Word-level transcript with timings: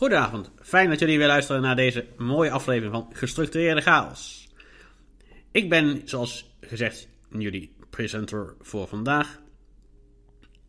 Goedenavond, 0.00 0.50
fijn 0.62 0.88
dat 0.88 0.98
jullie 0.98 1.18
weer 1.18 1.26
luisteren 1.26 1.62
naar 1.62 1.76
deze 1.76 2.06
mooie 2.16 2.50
aflevering 2.50 2.92
van 2.92 3.08
Gestructureerde 3.12 3.80
Chaos. 3.80 4.48
Ik 5.50 5.68
ben, 5.68 6.02
zoals 6.04 6.56
gezegd, 6.60 7.08
jullie 7.30 7.74
presenter 7.90 8.54
voor 8.60 8.88
vandaag. 8.88 9.40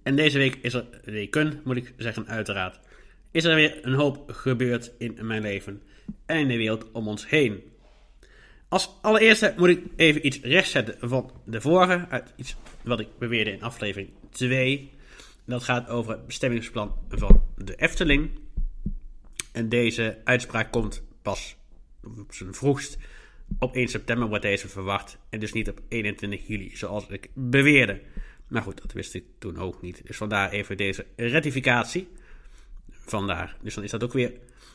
En 0.04 0.16
deze 0.16 0.38
week 0.38 0.56
is 0.62 0.74
er 0.74 0.86
weken, 1.04 1.62
moet 1.64 1.78
ik 1.78 1.94
zeggen, 1.98 2.28
uiteraard. 2.28 2.80
Is 3.32 3.44
er 3.44 3.56
weer 3.56 3.86
een 3.86 3.94
hoop 3.94 4.32
gebeurd 4.32 4.92
in 4.98 5.18
mijn 5.22 5.42
leven 5.42 5.82
en 6.26 6.38
in 6.38 6.48
de 6.48 6.58
wereld 6.58 6.92
om 6.92 7.08
ons 7.08 7.30
heen. 7.30 7.64
Als 8.68 8.90
allereerste 9.02 9.54
moet 9.58 9.70
ik 9.70 9.84
even 9.96 10.26
iets 10.26 10.40
rechtzetten 10.42 11.10
van 11.10 11.32
de 11.46 11.62
vorige, 11.62 12.06
uit 12.10 12.34
iets 12.36 12.56
wat 12.84 13.00
ik 13.00 13.08
beweerde 13.20 13.52
in 13.52 13.64
aflevering 13.64 14.10
2. 14.30 14.92
Dat 15.46 15.64
gaat 15.64 15.90
over 15.90 16.12
het 16.12 16.26
bestemmingsplan 16.26 16.96
van 17.10 17.44
de 17.56 17.76
Efteling. 17.76 18.46
En 19.58 19.70
deze 19.70 20.18
uitspraak 20.24 20.72
komt 20.72 21.04
pas 21.22 21.56
op 22.02 22.34
zijn 22.34 22.54
vroegst 22.54 22.98
op 23.60 23.76
1 23.76 23.88
september 23.88 24.28
wordt 24.28 24.44
deze 24.44 24.68
verwacht. 24.68 25.18
En 25.30 25.40
dus 25.40 25.54
niet 25.54 25.70
op 25.70 25.82
21 25.88 26.48
juli, 26.48 26.76
zoals 26.76 27.08
ik 27.08 27.30
beweerde. 27.34 28.02
Maar 28.48 28.62
goed, 28.62 28.82
dat 28.82 28.92
wist 28.92 29.14
ik 29.14 29.24
toen 29.40 29.58
ook 29.58 29.82
niet. 29.82 30.02
Dus 30.06 30.18
vandaar 30.18 30.50
even 30.52 30.78
deze 30.78 31.06
ratificatie. 31.16 32.08
Vandaar. 32.90 33.56
Dus 33.62 33.76
dan 33.76 33.84
is 33.84 33.92
dat 33.92 34.04
ook 34.04 34.14
weer 34.14 34.34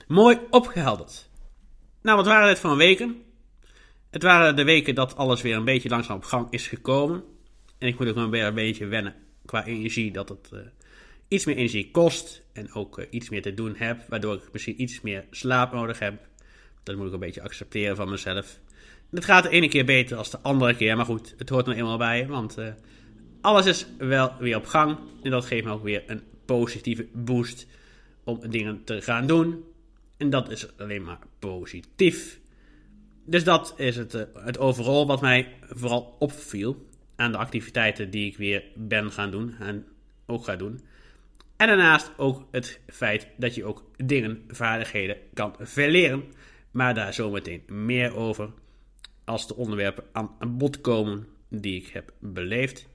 mooi 0.09 0.39
opgehelderd. 0.51 1.28
Nou, 2.01 2.17
wat 2.17 2.27
waren 2.27 2.48
dit 2.48 2.59
voor 2.59 2.77
weken? 2.77 3.23
Het 4.11 4.23
waren 4.23 4.56
de 4.56 4.64
weken 4.64 4.95
dat 4.95 5.17
alles 5.17 5.42
weer 5.42 5.56
een 5.56 5.64
beetje 5.64 5.89
langzaam 5.89 6.17
op 6.17 6.25
gang 6.25 6.47
is 6.51 6.67
gekomen. 6.67 7.25
En 7.78 7.89
ik 7.89 7.98
moet 7.98 8.09
ook 8.09 8.14
nog 8.14 8.30
weer 8.30 8.47
een 8.47 8.55
beetje 8.55 8.87
wennen 8.87 9.14
qua 9.45 9.64
energie. 9.64 10.12
Dat 10.12 10.28
het 10.28 10.51
uh, 10.53 10.61
iets 11.32 11.45
meer 11.45 11.56
energie 11.56 11.91
kost. 11.91 12.42
En 12.52 12.72
ook 12.72 12.98
uh, 12.98 13.06
iets 13.10 13.30
meer 13.30 13.42
te 13.42 13.54
doen 13.54 13.74
heb. 13.77 14.04
Waardoor 14.09 14.34
ik 14.34 14.48
misschien 14.52 14.82
iets 14.82 15.00
meer 15.00 15.24
slaap 15.30 15.72
nodig 15.72 15.98
heb. 15.98 16.28
Dat 16.82 16.96
moet 16.96 17.06
ik 17.06 17.12
een 17.12 17.18
beetje 17.18 17.42
accepteren 17.42 17.96
van 17.96 18.10
mezelf. 18.10 18.58
Het 19.11 19.24
gaat 19.24 19.42
de 19.42 19.48
ene 19.48 19.69
keer 19.69 19.84
beter 19.84 20.16
als 20.16 20.30
de 20.30 20.39
andere 20.39 20.77
keer. 20.77 20.97
Maar 20.97 21.05
goed, 21.05 21.34
het 21.39 21.48
hoort 21.48 21.66
er 21.66 21.74
eenmaal 21.74 21.98
bij. 21.98 22.27
Want 22.27 22.58
uh, 22.58 22.66
alles 23.41 23.66
is 23.66 23.86
wel 23.98 24.33
weer 24.39 24.56
op 24.56 24.66
gang. 24.66 24.98
En 25.22 25.30
dat 25.30 25.44
geeft 25.44 25.64
me 25.64 25.70
ook 25.70 25.83
weer 25.83 26.02
een 26.06 26.22
positieve 26.44 27.06
boost 27.12 27.67
om 28.24 28.50
dingen 28.50 28.84
te 28.84 29.02
gaan 29.02 29.27
doen. 29.27 29.64
En 30.17 30.30
dat 30.30 30.50
is 30.50 30.78
alleen 30.78 31.02
maar 31.02 31.19
positief. 31.39 32.41
Dus 33.24 33.44
dat 33.44 33.74
is 33.77 33.96
het, 33.96 34.14
uh, 34.14 34.22
het 34.34 34.58
overal 34.58 35.06
wat 35.06 35.20
mij 35.20 35.48
vooral 35.69 36.17
opviel 36.19 36.86
aan 37.17 37.33
de 37.33 37.39
activiteiten 37.39 38.11
die 38.11 38.27
ik 38.27 38.36
weer 38.36 38.64
ben 38.74 39.12
gaan 39.12 39.30
doen 39.30 39.55
en 39.58 39.86
ook 40.27 40.44
ga 40.44 40.56
doen. 40.56 40.80
En 41.62 41.68
daarnaast 41.68 42.10
ook 42.16 42.48
het 42.50 42.80
feit 42.86 43.28
dat 43.36 43.55
je 43.55 43.64
ook 43.64 43.84
dingen, 43.96 44.44
vaardigheden 44.48 45.16
kan 45.34 45.55
verleren. 45.58 46.24
Maar 46.70 46.94
daar 46.94 47.14
zometeen 47.14 47.62
meer 47.66 48.16
over 48.16 48.50
als 49.24 49.46
de 49.46 49.56
onderwerpen 49.56 50.05
aan 50.12 50.36
bod 50.40 50.80
komen 50.80 51.27
die 51.48 51.80
ik 51.80 51.86
heb 51.86 52.12
beleefd. 52.18 52.88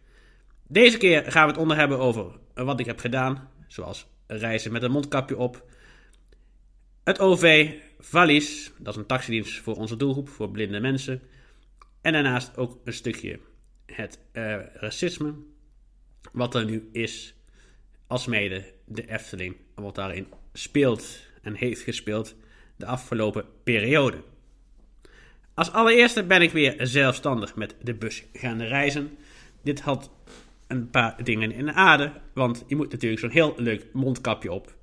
Deze 0.68 0.98
keer 0.98 1.32
gaan 1.32 1.46
we 1.46 1.52
het 1.52 1.62
onder 1.62 1.78
hebben 1.78 2.00
over 2.00 2.26
wat 2.54 2.80
ik 2.80 2.86
heb 2.86 3.00
gedaan, 3.00 3.50
zoals 3.68 4.08
reizen 4.26 4.72
met 4.72 4.84
een 4.84 4.92
mondkapje 4.92 5.38
op. 5.38 5.66
Het 7.04 7.20
OV 7.20 7.74
Valis, 8.00 8.72
dat 8.78 8.94
is 8.94 9.00
een 9.00 9.08
taxidienst 9.08 9.60
voor 9.60 9.76
onze 9.76 9.98
doelgroep, 9.98 10.30
voor 10.30 10.52
blinde 10.52 10.80
mensen. 10.80 11.22
En 12.02 12.14
daarnaast 12.14 12.58
ook 12.58 12.80
een 12.84 12.94
stukje 12.94 13.40
het 13.86 14.20
uh, 14.34 14.56
racisme, 14.74 15.34
wat 16.32 16.56
er 16.56 16.66
nu 16.66 16.90
is, 16.92 17.37
alsmede 18.08 18.64
de 18.86 19.10
Efteling, 19.10 19.56
wat 19.76 19.96
daarin 19.96 20.28
speelt 20.54 21.20
en 21.42 21.56
heeft 21.56 21.82
gespeeld 21.82 22.36
de 22.76 22.86
afgelopen 22.86 23.46
periode. 23.64 24.24
Als 25.54 25.72
allereerste 25.72 26.24
ben 26.24 26.42
ik 26.42 26.52
weer 26.52 26.76
zelfstandig 26.80 27.56
met 27.56 27.76
de 27.82 27.94
bus 27.94 28.24
gaan 28.34 28.62
reizen. 28.62 29.18
Dit 29.64 29.80
had 29.80 30.12
een 30.68 30.90
paar 30.90 31.24
dingen 31.24 31.52
in 31.52 31.66
de 31.66 31.74
aarde, 31.74 32.12
want 32.34 32.64
je 32.68 32.76
moet 32.76 32.92
natuurlijk 32.92 33.22
zo'n 33.22 33.30
heel 33.30 33.54
leuk 33.58 33.86
mondkapje 33.94 34.52
op. 34.52 34.76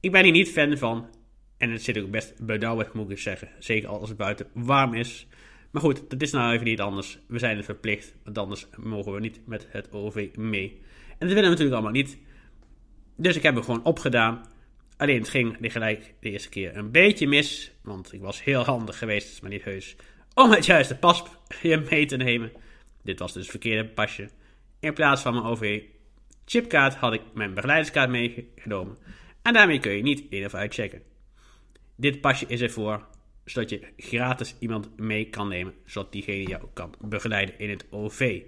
Ik 0.00 0.12
ben 0.12 0.22
hier 0.22 0.32
niet 0.32 0.50
fan 0.50 0.78
van 0.78 1.08
en 1.56 1.70
het 1.70 1.82
zit 1.82 1.98
ook 1.98 2.10
best 2.10 2.46
benauwd, 2.46 2.94
moet 2.94 3.10
ik 3.10 3.18
zeggen. 3.18 3.48
Zeker 3.58 3.88
als 3.88 4.08
het 4.08 4.18
buiten 4.18 4.46
warm 4.52 4.94
is. 4.94 5.26
Maar 5.70 5.82
goed, 5.82 6.10
dat 6.10 6.22
is 6.22 6.30
nou 6.30 6.52
even 6.52 6.66
niet 6.66 6.80
anders. 6.80 7.18
We 7.28 7.38
zijn 7.38 7.56
het 7.56 7.64
verplicht, 7.64 8.14
want 8.24 8.38
anders 8.38 8.66
mogen 8.76 9.12
we 9.12 9.20
niet 9.20 9.40
met 9.46 9.66
het 9.70 9.92
OV 9.92 10.28
mee. 10.36 10.80
En 11.08 11.26
dat 11.26 11.28
willen 11.28 11.42
we 11.42 11.48
natuurlijk 11.48 11.74
allemaal 11.74 12.02
niet. 12.02 12.18
Dus 13.16 13.36
ik 13.36 13.42
heb 13.42 13.54
hem 13.54 13.64
gewoon 13.64 13.84
opgedaan. 13.84 14.46
Alleen 14.96 15.18
het 15.18 15.28
ging 15.28 15.56
gelijk 15.60 16.14
de 16.20 16.30
eerste 16.30 16.48
keer 16.48 16.76
een 16.76 16.90
beetje 16.90 17.26
mis. 17.26 17.72
Want 17.82 18.12
ik 18.12 18.20
was 18.20 18.44
heel 18.44 18.64
handig 18.64 18.98
geweest, 18.98 19.42
maar 19.42 19.50
niet 19.50 19.64
heus. 19.64 19.96
Om 20.34 20.50
het 20.50 20.66
juiste 20.66 20.96
pasje 20.96 21.24
mee 21.90 22.06
te 22.06 22.16
nemen. 22.16 22.52
Dit 23.02 23.18
was 23.18 23.32
dus 23.32 23.42
het 23.42 23.50
verkeerde 23.50 23.88
pasje. 23.88 24.30
In 24.80 24.94
plaats 24.94 25.22
van 25.22 25.32
mijn 25.32 25.44
OV-chipkaart 25.44 26.94
had 26.94 27.12
ik 27.12 27.22
mijn 27.34 27.54
begeleiderskaart 27.54 28.10
meegenomen. 28.10 28.96
En 29.42 29.52
daarmee 29.52 29.78
kun 29.78 29.92
je 29.92 30.02
niet 30.02 30.24
in 30.30 30.44
of 30.44 30.54
uitchecken. 30.54 31.02
Dit 31.96 32.20
pasje 32.20 32.44
is 32.48 32.60
ervoor 32.60 33.06
zodat 33.46 33.70
je 33.70 33.92
gratis 33.96 34.54
iemand 34.58 34.98
mee 34.98 35.28
kan 35.28 35.48
nemen, 35.48 35.74
zodat 35.84 36.12
diegene 36.12 36.48
jou 36.48 36.64
kan 36.72 36.94
begeleiden 37.00 37.58
in 37.58 37.70
het 37.70 37.86
OV. 37.90 38.42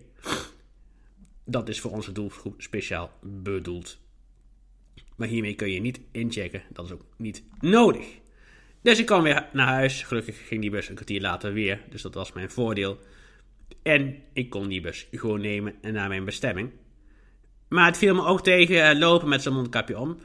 Dat 1.44 1.68
is 1.68 1.80
voor 1.80 1.90
onze 1.90 2.12
doelgroep 2.12 2.62
speciaal 2.62 3.10
bedoeld. 3.22 3.98
Maar 5.18 5.28
hiermee 5.28 5.54
kun 5.54 5.70
je 5.70 5.80
niet 5.80 6.00
inchecken, 6.12 6.62
dat 6.68 6.84
is 6.84 6.92
ook 6.92 7.04
niet 7.16 7.42
nodig. 7.60 8.06
Dus 8.82 8.98
ik 8.98 9.06
kwam 9.06 9.22
weer 9.22 9.48
naar 9.52 9.66
huis. 9.66 10.02
Gelukkig 10.02 10.46
ging 10.46 10.60
die 10.60 10.70
bus 10.70 10.88
een 10.88 10.94
kwartier 10.94 11.20
later 11.20 11.52
weer, 11.52 11.80
dus 11.90 12.02
dat 12.02 12.14
was 12.14 12.32
mijn 12.32 12.50
voordeel. 12.50 12.98
En 13.82 14.16
ik 14.32 14.50
kon 14.50 14.68
die 14.68 14.80
bus 14.80 15.06
gewoon 15.10 15.40
nemen 15.40 15.74
en 15.80 15.92
naar 15.92 16.08
mijn 16.08 16.24
bestemming. 16.24 16.70
Maar 17.68 17.86
het 17.86 17.98
viel 17.98 18.14
me 18.14 18.24
ook 18.24 18.42
tegen 18.42 18.98
lopen 18.98 19.28
met 19.28 19.42
zijn 19.42 19.54
mondkapje 19.54 19.98
om. 19.98 20.18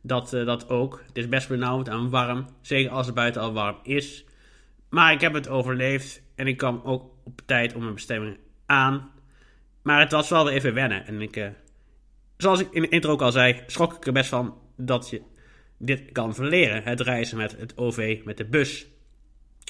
Dat, 0.00 0.34
uh, 0.34 0.46
dat 0.46 0.68
ook. 0.68 1.02
Het 1.06 1.16
is 1.16 1.28
best 1.28 1.48
benauwd 1.48 1.88
en 1.88 2.10
warm. 2.10 2.46
Zeker 2.60 2.90
als 2.90 3.06
het 3.06 3.14
buiten 3.14 3.42
al 3.42 3.52
warm 3.52 3.78
is. 3.82 4.24
Maar 4.88 5.12
ik 5.12 5.20
heb 5.20 5.32
het 5.32 5.48
overleefd. 5.48 6.22
En 6.34 6.46
ik 6.46 6.56
kwam 6.56 6.80
ook 6.84 7.12
op 7.24 7.40
tijd 7.46 7.74
op 7.74 7.80
mijn 7.80 7.94
bestemming 7.94 8.36
aan. 8.66 9.10
Maar 9.82 10.00
het 10.00 10.12
was 10.12 10.28
wel 10.28 10.44
weer 10.44 10.54
even 10.54 10.74
wennen. 10.74 11.06
En 11.06 11.20
ik, 11.20 11.36
uh, 11.36 11.46
zoals 12.44 12.60
ik 12.60 12.68
in 12.70 12.82
de 12.82 12.88
intro 12.88 13.10
ook 13.10 13.22
al 13.22 13.32
zei, 13.32 13.62
schrok 13.66 13.94
ik 13.94 14.06
er 14.06 14.12
best 14.12 14.28
van 14.28 14.54
dat 14.76 15.10
je 15.10 15.22
dit 15.78 16.12
kan 16.12 16.34
verleren. 16.34 16.82
Het 16.82 17.00
reizen 17.00 17.36
met 17.36 17.56
het 17.58 17.78
OV, 17.78 18.20
met 18.24 18.36
de 18.36 18.44
bus. 18.44 18.86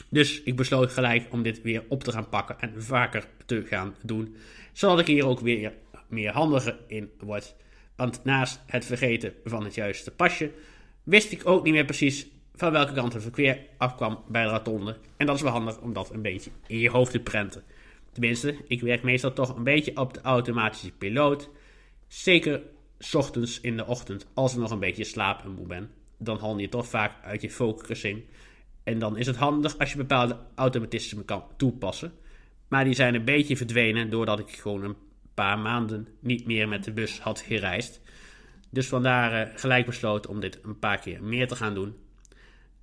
Dus 0.08 0.42
ik 0.42 0.56
besloot 0.56 0.92
gelijk 0.92 1.26
om 1.30 1.42
dit 1.42 1.62
weer 1.62 1.84
op 1.88 2.04
te 2.04 2.12
gaan 2.12 2.28
pakken 2.28 2.60
en 2.60 2.82
vaker 2.82 3.26
te 3.46 3.64
gaan 3.66 3.94
doen. 4.02 4.36
Zodat 4.72 4.98
ik 4.98 5.06
hier 5.06 5.26
ook 5.26 5.40
weer 5.40 5.72
meer 6.08 6.32
handiger 6.32 6.76
in 6.86 7.10
word. 7.18 7.54
Want 7.96 8.24
naast 8.24 8.60
het 8.66 8.84
vergeten 8.84 9.32
van 9.44 9.64
het 9.64 9.74
juiste 9.74 10.10
pasje, 10.10 10.50
wist 11.02 11.32
ik 11.32 11.46
ook 11.46 11.64
niet 11.64 11.72
meer 11.72 11.84
precies 11.84 12.26
van 12.54 12.72
welke 12.72 12.92
kant 12.92 13.12
het 13.12 13.22
verkeer 13.22 13.58
afkwam 13.78 14.22
bij 14.28 14.44
de 14.44 14.50
rotonde. 14.50 14.96
En 15.16 15.26
dat 15.26 15.36
is 15.36 15.42
wel 15.42 15.52
handig 15.52 15.80
om 15.80 15.92
dat 15.92 16.10
een 16.12 16.22
beetje 16.22 16.50
in 16.66 16.78
je 16.78 16.90
hoofd 16.90 17.10
te 17.10 17.20
prenten. 17.20 17.62
Tenminste, 18.12 18.56
ik 18.66 18.80
werk 18.80 19.02
meestal 19.02 19.32
toch 19.32 19.56
een 19.56 19.64
beetje 19.64 19.96
op 19.96 20.14
de 20.14 20.20
automatische 20.20 20.92
piloot. 20.92 21.50
Zeker 22.14 22.62
s 22.98 23.14
ochtends 23.14 23.60
in 23.60 23.76
de 23.76 23.86
ochtend, 23.86 24.26
als 24.34 24.52
ik 24.52 24.58
nog 24.58 24.70
een 24.70 24.78
beetje 24.78 25.04
slaap 25.04 25.44
en 25.44 25.50
moe 25.50 25.66
ben. 25.66 25.90
Dan 26.18 26.38
haal 26.38 26.58
je 26.58 26.68
toch 26.68 26.86
vaak 26.86 27.12
uit 27.24 27.42
je 27.42 27.50
focusing. 27.50 28.24
En 28.84 28.98
dan 28.98 29.16
is 29.16 29.26
het 29.26 29.36
handig 29.36 29.78
als 29.78 29.90
je 29.90 29.96
bepaalde 29.96 30.36
automatismen 30.54 31.24
kan 31.24 31.44
toepassen. 31.56 32.12
Maar 32.68 32.84
die 32.84 32.94
zijn 32.94 33.14
een 33.14 33.24
beetje 33.24 33.56
verdwenen 33.56 34.10
doordat 34.10 34.38
ik 34.38 34.50
gewoon 34.50 34.82
een 34.82 34.96
paar 35.34 35.58
maanden 35.58 36.08
niet 36.20 36.46
meer 36.46 36.68
met 36.68 36.84
de 36.84 36.92
bus 36.92 37.20
had 37.20 37.40
gereisd. 37.40 38.00
Dus 38.70 38.86
vandaar 38.86 39.46
uh, 39.46 39.58
gelijk 39.58 39.86
besloten 39.86 40.30
om 40.30 40.40
dit 40.40 40.58
een 40.62 40.78
paar 40.78 40.98
keer 40.98 41.22
meer 41.22 41.48
te 41.48 41.56
gaan 41.56 41.74
doen. 41.74 41.96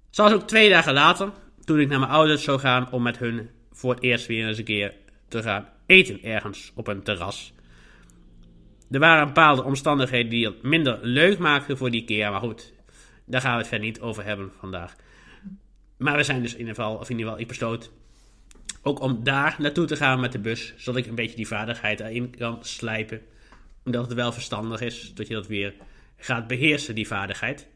Zoals 0.09 0.33
ook 0.33 0.47
twee 0.47 0.69
dagen 0.69 0.93
later, 0.93 1.31
toen 1.63 1.79
ik 1.79 1.87
naar 1.87 1.99
mijn 1.99 2.11
ouders 2.11 2.43
zou 2.43 2.59
gaan 2.59 2.91
om 2.91 3.01
met 3.01 3.17
hun 3.17 3.49
voor 3.71 3.93
het 3.93 4.03
eerst 4.03 4.25
weer 4.25 4.47
eens 4.47 4.57
een 4.57 4.63
keer 4.63 4.93
te 5.27 5.43
gaan 5.43 5.67
eten 5.85 6.23
ergens 6.23 6.71
op 6.75 6.87
een 6.87 7.03
terras. 7.03 7.53
Er 8.91 8.99
waren 8.99 9.27
bepaalde 9.27 9.63
omstandigheden 9.63 10.29
die 10.29 10.45
het 10.45 10.63
minder 10.63 10.99
leuk 11.01 11.37
maakten 11.37 11.77
voor 11.77 11.91
die 11.91 12.05
keer, 12.05 12.31
maar 12.31 12.39
goed, 12.39 12.73
daar 13.25 13.41
gaan 13.41 13.51
we 13.51 13.57
het 13.57 13.67
verder 13.67 13.87
niet 13.87 13.99
over 13.99 14.25
hebben 14.25 14.51
vandaag. 14.59 14.95
Maar 15.97 16.17
we 16.17 16.23
zijn 16.23 16.41
dus 16.41 16.53
in 16.53 16.59
ieder 16.59 16.75
geval, 16.75 16.95
of 16.95 17.09
in 17.09 17.17
ieder 17.17 17.25
geval, 17.25 17.39
ik 17.39 17.47
besloot 17.47 17.91
ook 18.81 18.99
om 18.99 19.23
daar 19.23 19.55
naartoe 19.57 19.85
te 19.85 19.95
gaan 19.95 20.19
met 20.19 20.31
de 20.31 20.39
bus, 20.39 20.73
zodat 20.77 21.01
ik 21.01 21.07
een 21.07 21.15
beetje 21.15 21.35
die 21.35 21.47
vaardigheid 21.47 21.99
erin 21.99 22.35
kan 22.37 22.57
slijpen. 22.61 23.21
Omdat 23.85 24.05
het 24.05 24.13
wel 24.13 24.31
verstandig 24.31 24.81
is 24.81 25.13
dat 25.13 25.27
je 25.27 25.33
dat 25.33 25.47
weer 25.47 25.73
gaat 26.17 26.47
beheersen, 26.47 26.95
die 26.95 27.07
vaardigheid. 27.07 27.67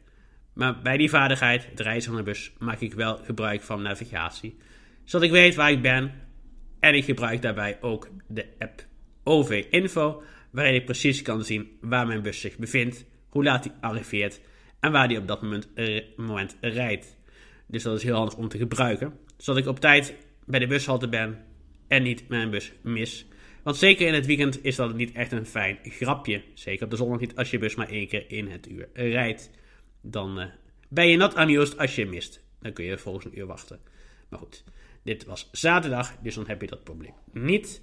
Maar 0.52 0.78
bij 0.78 0.96
die 0.96 1.10
vaardigheid, 1.10 1.66
het 1.70 1.80
reizen 1.80 2.12
van 2.12 2.20
de 2.20 2.30
bus, 2.30 2.52
maak 2.58 2.80
ik 2.80 2.94
wel 2.94 3.16
gebruik 3.16 3.62
van 3.62 3.82
navigatie. 3.82 4.58
Zodat 5.04 5.26
ik 5.26 5.32
weet 5.32 5.54
waar 5.54 5.70
ik 5.70 5.82
ben. 5.82 6.12
En 6.80 6.94
ik 6.94 7.04
gebruik 7.04 7.42
daarbij 7.42 7.78
ook 7.80 8.08
de 8.26 8.46
app 8.58 8.84
OV 9.24 9.66
Info, 9.70 10.22
waarin 10.56 10.74
ik 10.74 10.84
precies 10.84 11.22
kan 11.22 11.44
zien 11.44 11.78
waar 11.80 12.06
mijn 12.06 12.22
bus 12.22 12.40
zich 12.40 12.58
bevindt, 12.58 13.04
hoe 13.28 13.44
laat 13.44 13.64
hij 13.64 13.74
arriveert 13.80 14.40
en 14.80 14.92
waar 14.92 15.08
die 15.08 15.18
op 15.18 15.26
dat 15.26 15.42
moment, 15.42 15.68
eh, 15.74 16.02
moment 16.16 16.56
rijdt. 16.60 17.16
Dus 17.66 17.82
dat 17.82 17.96
is 17.96 18.02
heel 18.02 18.14
handig 18.14 18.36
om 18.36 18.48
te 18.48 18.58
gebruiken, 18.58 19.18
zodat 19.36 19.62
ik 19.62 19.68
op 19.68 19.80
tijd 19.80 20.14
bij 20.46 20.58
de 20.58 20.66
bushalte 20.66 21.08
ben 21.08 21.44
en 21.88 22.02
niet 22.02 22.28
mijn 22.28 22.50
bus 22.50 22.72
mis. 22.82 23.26
Want 23.62 23.76
zeker 23.76 24.06
in 24.06 24.14
het 24.14 24.26
weekend 24.26 24.64
is 24.64 24.76
dat 24.76 24.94
niet 24.94 25.12
echt 25.12 25.32
een 25.32 25.46
fijn 25.46 25.78
grapje. 25.82 26.42
Zeker 26.54 26.84
op 26.84 26.90
de 26.90 26.96
zondag 26.96 27.20
niet 27.20 27.36
als 27.36 27.50
je 27.50 27.58
bus 27.58 27.74
maar 27.74 27.88
één 27.88 28.08
keer 28.08 28.30
in 28.30 28.48
het 28.48 28.70
uur 28.70 28.88
rijdt. 28.92 29.50
Dan 30.00 30.40
uh, 30.40 30.46
ben 30.88 31.08
je 31.08 31.16
not 31.16 31.34
amused 31.34 31.78
als 31.78 31.94
je 31.94 32.06
mist. 32.06 32.44
Dan 32.60 32.72
kun 32.72 32.84
je 32.84 32.98
volgens 32.98 33.24
een 33.24 33.38
uur 33.38 33.46
wachten. 33.46 33.80
Maar 34.28 34.38
goed, 34.38 34.64
dit 35.02 35.24
was 35.24 35.48
zaterdag, 35.52 36.16
dus 36.22 36.34
dan 36.34 36.46
heb 36.46 36.60
je 36.60 36.66
dat 36.66 36.84
probleem 36.84 37.14
niet. 37.32 37.82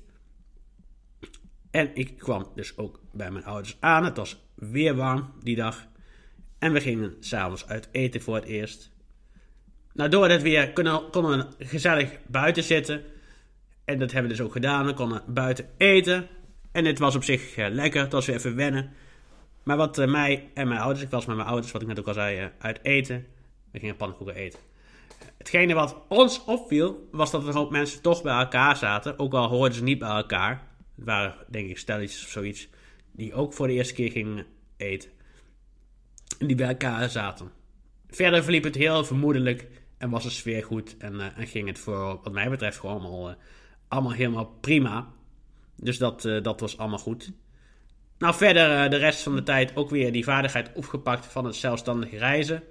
En 1.74 1.90
ik 1.94 2.18
kwam 2.18 2.48
dus 2.56 2.78
ook 2.78 3.00
bij 3.12 3.31
mijn 3.31 3.46
ouders 3.46 3.78
aan. 3.80 4.06
Het 4.06 4.18
was 4.18 4.44
weer 4.56 4.96
warm 4.96 5.34
die 5.44 5.56
dag. 5.56 5.88
En 6.60 6.74
we 6.74 6.81
gingen 6.81 7.16
s'avonds 7.20 7.68
uit 7.68 7.90
eten 7.92 8.22
voor 8.22 8.36
het 8.36 8.44
eerst. 8.44 8.92
Nou, 9.94 10.10
door 10.10 10.30
het 10.30 10.42
weer 10.42 10.74
konden 10.74 11.38
we 11.58 11.66
gezellig 11.66 12.18
buiten 12.28 12.64
zitten. 12.64 13.04
En 13.86 14.00
dat 14.00 14.12
hebben 14.12 14.31
we 14.31 14.38
dus 14.38 14.46
ook 14.46 14.52
gedaan. 14.52 14.86
We 14.86 14.94
konden 14.94 15.24
buiten 15.28 15.70
eten. 15.78 16.28
En 16.72 16.86
het 16.86 17.00
was 17.00 17.16
op 17.16 17.24
zich 17.24 17.58
uh, 17.58 17.68
lekker. 17.70 18.02
Het 18.02 18.12
was 18.12 18.25
weer 18.25 18.36
even 18.36 18.56
wennen. 18.56 18.92
Maar 19.64 19.78
wat 19.78 20.00
uh, 20.00 20.08
mij 20.08 20.50
en 20.54 20.68
mijn 20.68 20.80
ouders, 20.80 21.04
ik 21.04 21.12
was 21.12 21.25
met 21.25 21.36
mijn 21.36 21.48
ouders, 21.48 21.72
wat 21.72 21.81
ik 21.81 21.88
net 21.88 22.00
ook 22.00 22.08
al 22.08 22.14
zei, 22.14 22.42
uh, 22.42 22.46
uit 22.60 22.80
eten. 22.81 23.25
We 23.72 23.80
gingen 23.80 23.96
pannenkoeken 23.96 24.36
eten. 24.36 24.60
Hetgene 25.38 25.74
wat 25.74 25.98
ons 26.08 26.44
opviel, 26.46 27.08
was 27.12 27.31
dat 27.31 27.42
er 27.42 27.48
een 27.48 27.56
hoop 27.56 27.72
mensen 27.72 28.02
toch 28.02 28.22
bij 28.22 28.38
elkaar 28.38 28.75
zaten. 28.75 29.20
Ook 29.20 29.34
al 29.34 29.48
hoorden 29.48 29.78
ze 29.78 29.84
niet 29.84 30.00
bij 30.00 30.10
elkaar. 30.10 30.72
Het 30.95 31.06
waren, 31.06 31.36
denk 31.50 31.69
ik, 31.69 31.78
stelletjes 31.78 32.24
of 32.24 32.30
zoiets. 32.30 32.69
Die 33.12 33.34
ook 33.34 33.54
voor 33.54 33.68
de 33.68 33.74
eerste 33.74 33.94
keer 33.94 34.12
gingen 34.12 34.45
eten. 34.78 35.10
En 36.40 36.48
die 36.48 36.56
bij 36.56 36.68
elkaar 36.68 37.10
zaten. 37.10 37.51
Verder 38.07 38.44
verliep 38.44 38.63
het 38.63 38.75
heel 38.75 39.06
vermoedelijk. 39.06 39.68
En 39.98 40.10
was 40.10 40.24
de 40.24 40.30
sfeer 40.30 40.63
goed. 40.63 40.98
En, 40.98 41.36
en 41.36 41.48
ging 41.48 41.68
het 41.68 41.80
voor, 41.80 42.19
wat 42.24 42.34
mij 42.34 42.50
betreft, 42.50 42.80
gewoon 42.80 43.01
allemaal 43.01 43.36
allemaal 43.94 44.12
helemaal 44.12 44.45
prima. 44.45 45.12
Dus 45.75 45.98
dat, 45.98 46.25
uh, 46.25 46.44
dat 46.44 46.60
was 46.60 46.78
allemaal 46.78 47.00
goed. 47.00 47.31
Nou, 48.18 48.36
verder 48.36 48.89
de 48.89 48.96
rest 48.96 49.24
van 49.24 49.36
de 49.36 49.44
tijd 49.44 49.75
ook 49.75 49.89
weer 49.89 50.12
die 50.12 50.24
vaardigheid 50.24 50.72
opgepakt 50.74 51.25
van 51.25 51.46
het 51.46 51.56
zelfstandig 51.56 52.12
reizen. 52.12 52.63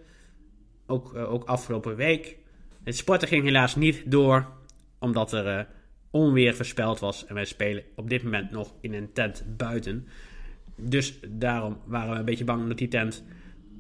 Ook, 0.87 1.15
ook 1.15 1.45
afgelopen 1.45 1.97
week. 1.97 2.37
Het 2.85 2.97
sporten 2.97 3.29
ging 3.29 3.45
helaas 3.45 3.77
niet 3.77 4.11
door, 4.11 4.53
omdat 4.99 5.33
er 5.33 5.69
onweer 6.13 6.55
voorspeld 6.55 6.99
was. 6.99 7.27
En 7.27 7.35
wij 7.35 7.45
spelen 7.45 7.83
op 7.97 8.11
dit 8.11 8.23
moment 8.23 8.51
nog 8.51 8.75
in 8.81 8.95
een 8.95 9.13
tent 9.13 9.45
buiten. 9.57 10.07
Dus 10.77 11.19
daarom 11.29 11.79
waren 11.85 12.13
we 12.13 12.19
een 12.19 12.25
beetje 12.25 12.45
bang 12.45 12.69
dat 12.69 12.79
die 12.79 12.89
tent 12.89 13.25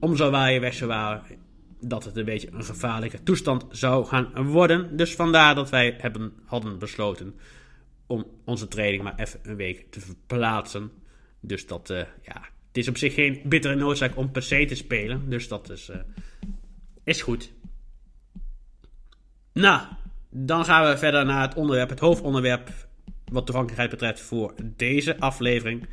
om 0.00 0.16
zou 0.16 0.30
waaien, 0.30 0.60
weg 0.60 0.74
zou 0.74 0.90
waaien 0.90 1.22
dat 1.80 2.04
het 2.04 2.16
een 2.16 2.24
beetje 2.24 2.50
een 2.52 2.64
gevaarlijke 2.64 3.22
toestand 3.22 3.64
zou 3.70 4.06
gaan 4.06 4.44
worden. 4.44 4.96
Dus 4.96 5.14
vandaar 5.14 5.54
dat 5.54 5.70
wij 5.70 5.94
hebben, 5.98 6.32
hadden 6.44 6.78
besloten 6.78 7.34
om 8.06 8.26
onze 8.44 8.68
training 8.68 9.02
maar 9.02 9.18
even 9.18 9.40
een 9.42 9.56
week 9.56 9.86
te 9.90 10.00
verplaatsen. 10.00 10.90
Dus 11.40 11.66
dat, 11.66 11.90
uh, 11.90 11.98
ja, 12.22 12.40
het 12.68 12.76
is 12.76 12.88
op 12.88 12.96
zich 12.96 13.14
geen 13.14 13.40
bittere 13.44 13.74
noodzaak 13.74 14.16
om 14.16 14.30
per 14.30 14.42
se 14.42 14.64
te 14.64 14.74
spelen. 14.74 15.30
Dus 15.30 15.48
dat 15.48 15.70
is, 15.70 15.88
uh, 15.88 15.96
is 17.04 17.22
goed. 17.22 17.52
Nou, 19.52 19.86
dan 20.34 20.64
gaan 20.64 20.88
we 20.88 20.98
verder 20.98 21.24
naar 21.24 21.42
het 21.42 21.54
onderwerp, 21.54 21.88
het 21.88 22.00
hoofdonderwerp 22.00 22.70
wat 23.24 23.46
toegankelijkheid 23.46 23.90
betreft 23.90 24.20
voor 24.20 24.54
deze 24.76 25.18
aflevering. 25.18 25.86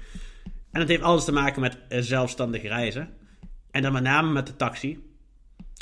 En 0.71 0.79
het 0.79 0.89
heeft 0.89 1.01
alles 1.01 1.25
te 1.25 1.31
maken 1.31 1.61
met 1.61 1.77
zelfstandig 1.89 2.61
reizen. 2.61 3.09
En 3.71 3.81
dan 3.81 3.93
met 3.93 4.03
name 4.03 4.31
met 4.31 4.47
de 4.47 4.55
taxi. 4.55 5.03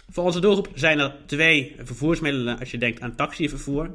Voor 0.10 0.24
onze 0.24 0.40
doelgroep 0.40 0.70
zijn 0.74 1.00
er 1.00 1.16
twee 1.26 1.76
vervoersmiddelen 1.84 2.60
als 2.60 2.72
je 2.72 2.78
denkt 2.78 3.02
aan 3.02 3.16
taxivervoer. 3.16 3.92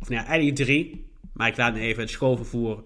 Of 0.00 0.08
nou 0.08 0.20
ja, 0.22 0.26
eigenlijk 0.26 0.56
drie. 0.56 1.12
Maar 1.32 1.48
ik 1.48 1.56
laat 1.56 1.76
even 1.76 2.02
het 2.02 2.10
schoolvervoer 2.10 2.84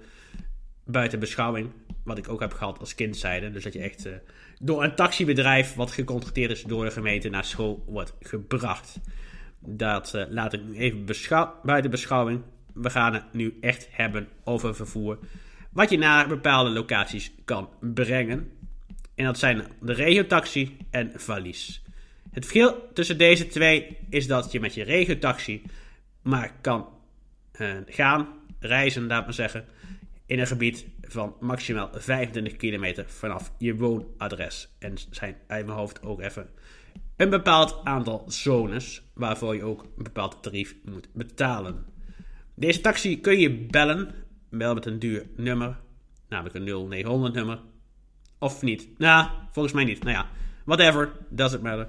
buiten 0.84 1.18
beschouwing. 1.18 1.70
Wat 2.04 2.18
ik 2.18 2.28
ook 2.28 2.40
heb 2.40 2.52
gehad 2.52 2.78
als 2.78 2.94
kindzijde. 2.94 3.50
Dus 3.50 3.64
dat 3.64 3.72
je 3.72 3.78
echt 3.78 4.06
uh, 4.06 4.12
door 4.60 4.84
een 4.84 4.94
taxibedrijf 4.94 5.74
wat 5.74 5.90
gecontracteerd 5.90 6.50
is 6.50 6.62
door 6.62 6.84
de 6.84 6.90
gemeente 6.90 7.28
naar 7.28 7.44
school 7.44 7.84
wordt 7.86 8.14
gebracht. 8.20 9.00
Dat 9.58 10.12
uh, 10.14 10.22
laat 10.28 10.52
ik 10.52 10.64
nu 10.64 10.76
even 10.76 11.04
beschouw 11.04 11.54
buiten 11.62 11.90
beschouwing. 11.90 12.42
We 12.74 12.90
gaan 12.90 13.14
het 13.14 13.32
nu 13.32 13.58
echt 13.60 13.88
hebben 13.90 14.28
over 14.44 14.74
vervoer. 14.74 15.18
Wat 15.70 15.90
je 15.90 15.98
naar 15.98 16.28
bepaalde 16.28 16.70
locaties 16.70 17.32
kan 17.44 17.68
brengen. 17.80 18.52
En 19.14 19.24
dat 19.24 19.38
zijn 19.38 19.64
de 19.80 19.92
regiotaxi 19.92 20.76
en 20.90 21.12
valies. 21.14 21.82
Het 22.30 22.44
verschil 22.44 22.88
tussen 22.92 23.18
deze 23.18 23.46
twee 23.46 23.98
is 24.08 24.26
dat 24.26 24.52
je 24.52 24.60
met 24.60 24.74
je 24.74 24.84
regiotaxi 24.84 25.62
maar 26.22 26.52
kan 26.60 26.88
uh, 27.60 27.76
gaan, 27.86 28.28
reizen, 28.60 29.06
laat 29.06 29.24
maar 29.24 29.34
zeggen, 29.34 29.64
in 30.26 30.38
een 30.38 30.46
gebied 30.46 30.86
van 31.00 31.36
maximaal 31.40 31.90
25 31.92 32.56
kilometer 32.56 33.04
vanaf 33.08 33.52
je 33.58 33.76
woonadres. 33.76 34.68
En 34.78 34.94
zijn 35.10 35.36
uit 35.46 35.66
mijn 35.66 35.78
hoofd 35.78 36.02
ook 36.02 36.20
even 36.20 36.48
een 37.16 37.30
bepaald 37.30 37.80
aantal 37.84 38.24
zones 38.26 39.02
waarvoor 39.14 39.54
je 39.54 39.62
ook 39.62 39.82
een 39.82 40.02
bepaald 40.02 40.42
tarief 40.42 40.76
moet 40.84 41.08
betalen. 41.12 41.86
Deze 42.54 42.80
taxi 42.80 43.20
kun 43.20 43.38
je 43.38 43.66
bellen, 43.66 44.14
wel 44.48 44.74
met 44.74 44.86
een 44.86 44.98
duur 44.98 45.26
nummer, 45.36 45.76
namelijk 46.28 46.54
een 46.54 46.88
0900 46.88 47.34
nummer. 47.34 47.60
Of 48.38 48.62
niet. 48.62 48.98
Nou, 48.98 49.28
volgens 49.52 49.74
mij 49.74 49.84
niet. 49.84 50.02
Nou 50.02 50.16
ja, 50.16 50.28
whatever, 50.64 51.12
doesn't 51.28 51.62
matter. 51.62 51.88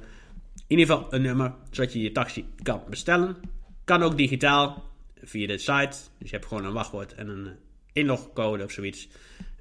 In 0.68 0.78
ieder 0.78 0.96
geval 0.96 1.14
een 1.14 1.22
nummer, 1.22 1.54
zodat 1.72 1.94
je 1.94 2.02
je 2.02 2.12
taxi 2.12 2.46
kan 2.64 2.82
bestellen. 2.90 3.38
Kan 3.84 4.04
ook 4.04 4.18
digitaal, 4.18 4.90
via 5.24 5.48
de 5.48 5.58
site. 5.58 5.98
Dus 6.18 6.30
je 6.30 6.36
hebt 6.36 6.46
gewoon 6.46 6.66
een 6.66 6.74
wachtwoord 6.74 7.14
en 7.14 7.28
een 7.28 7.56
inlogcode 7.94 8.64
of 8.64 8.72
zoiets. 8.72 9.08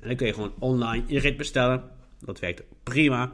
En 0.01 0.09
dan 0.09 0.17
kun 0.17 0.27
je 0.27 0.35
gewoon 0.35 0.55
online 0.59 1.05
je 1.07 1.21
rit 1.21 1.37
bestellen. 1.37 1.91
Dat 2.21 2.41
werkt 2.41 2.63
prima. 2.83 3.31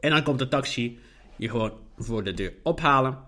En 0.00 0.10
dan 0.10 0.22
komt 0.22 0.38
de 0.38 0.48
taxi 0.48 0.98
je 1.36 1.48
gewoon 1.48 1.72
voor 1.96 2.24
de 2.24 2.34
deur 2.34 2.52
ophalen. 2.62 3.18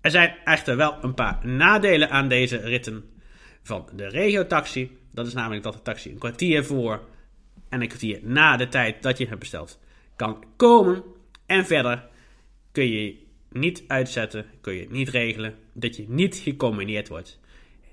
Er 0.00 0.10
zijn 0.10 0.34
echter 0.44 0.76
wel 0.76 0.96
een 1.02 1.14
paar 1.14 1.46
nadelen 1.46 2.10
aan 2.10 2.28
deze 2.28 2.56
ritten 2.56 3.04
van 3.62 3.88
de 3.92 4.08
regiotaxi. 4.08 4.98
Dat 5.12 5.26
is 5.26 5.34
namelijk 5.34 5.62
dat 5.62 5.72
de 5.72 5.82
taxi 5.82 6.10
een 6.10 6.18
kwartier 6.18 6.64
voor 6.64 7.08
en 7.68 7.80
een 7.80 7.88
kwartier 7.88 8.20
na 8.22 8.56
de 8.56 8.68
tijd 8.68 9.02
dat 9.02 9.18
je 9.18 9.26
hebt 9.26 9.38
besteld 9.38 9.78
kan 10.16 10.44
komen. 10.56 11.02
En 11.46 11.66
verder 11.66 12.08
kun 12.72 12.88
je 12.88 13.22
niet 13.50 13.84
uitzetten, 13.86 14.46
kun 14.60 14.74
je 14.74 14.86
niet 14.90 15.08
regelen 15.08 15.54
dat 15.72 15.96
je 15.96 16.04
niet 16.08 16.36
gecombineerd 16.36 17.08
wordt. 17.08 17.40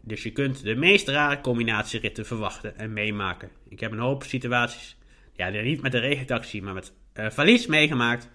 Dus 0.01 0.23
je 0.23 0.31
kunt 0.31 0.63
de 0.63 0.75
meest 0.75 1.07
rare 1.07 1.41
combinatieritten 1.41 2.25
verwachten 2.25 2.77
en 2.77 2.93
meemaken. 2.93 3.49
Ik 3.69 3.79
heb 3.79 3.91
een 3.91 3.99
hoop 3.99 4.23
situaties, 4.23 4.97
ja, 5.33 5.49
niet 5.49 5.81
met 5.81 5.91
de 5.91 5.99
regentaxi, 5.99 6.61
maar 6.61 6.73
met 6.73 6.93
uh, 7.13 7.29
valies 7.29 7.67
meegemaakt, 7.67 8.29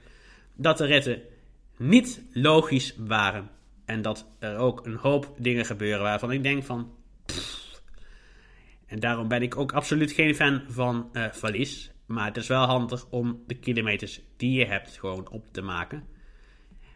dat 0.54 0.78
de 0.78 0.86
ritten 0.86 1.22
niet 1.76 2.22
logisch 2.32 2.94
waren. 2.96 3.50
En 3.84 4.02
dat 4.02 4.26
er 4.38 4.56
ook 4.56 4.86
een 4.86 4.96
hoop 4.96 5.34
dingen 5.38 5.64
gebeuren 5.64 6.02
waarvan 6.02 6.32
ik 6.32 6.42
denk 6.42 6.64
van. 6.64 6.94
En 8.86 9.00
daarom 9.00 9.28
ben 9.28 9.42
ik 9.42 9.56
ook 9.56 9.72
absoluut 9.72 10.12
geen 10.12 10.34
fan 10.34 10.62
van 10.68 11.08
uh, 11.12 11.26
valies. 11.32 11.90
Maar 12.06 12.26
het 12.26 12.36
is 12.36 12.46
wel 12.46 12.64
handig 12.64 13.06
om 13.10 13.42
de 13.46 13.54
kilometers 13.54 14.20
die 14.36 14.58
je 14.58 14.66
hebt 14.66 14.98
gewoon 14.98 15.28
op 15.30 15.52
te 15.52 15.62
maken. 15.62 16.04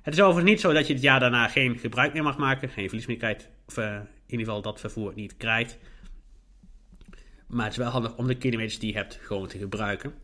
Het 0.02 0.14
is 0.14 0.20
overigens 0.20 0.50
niet 0.50 0.60
zo 0.60 0.72
dat 0.72 0.86
je 0.86 0.92
het 0.92 1.02
jaar 1.02 1.20
daarna 1.20 1.48
geen 1.48 1.78
gebruik 1.78 2.12
meer 2.12 2.22
mag 2.22 2.38
maken, 2.38 2.68
geen 2.68 2.88
verlies 2.88 3.06
meer 3.06 3.16
krijgt, 3.16 3.50
of 3.66 3.76
uh, 3.78 3.94
in 3.94 4.08
ieder 4.26 4.46
geval 4.46 4.62
dat 4.62 4.80
vervoer 4.80 5.12
niet 5.14 5.36
krijgt. 5.36 5.78
Maar 7.46 7.64
het 7.64 7.72
is 7.72 7.78
wel 7.78 7.90
handig 7.90 8.16
om 8.16 8.26
de 8.26 8.36
kilometers 8.36 8.78
die 8.78 8.92
je 8.92 8.98
hebt 8.98 9.18
gewoon 9.22 9.48
te 9.48 9.58
gebruiken. 9.58 10.14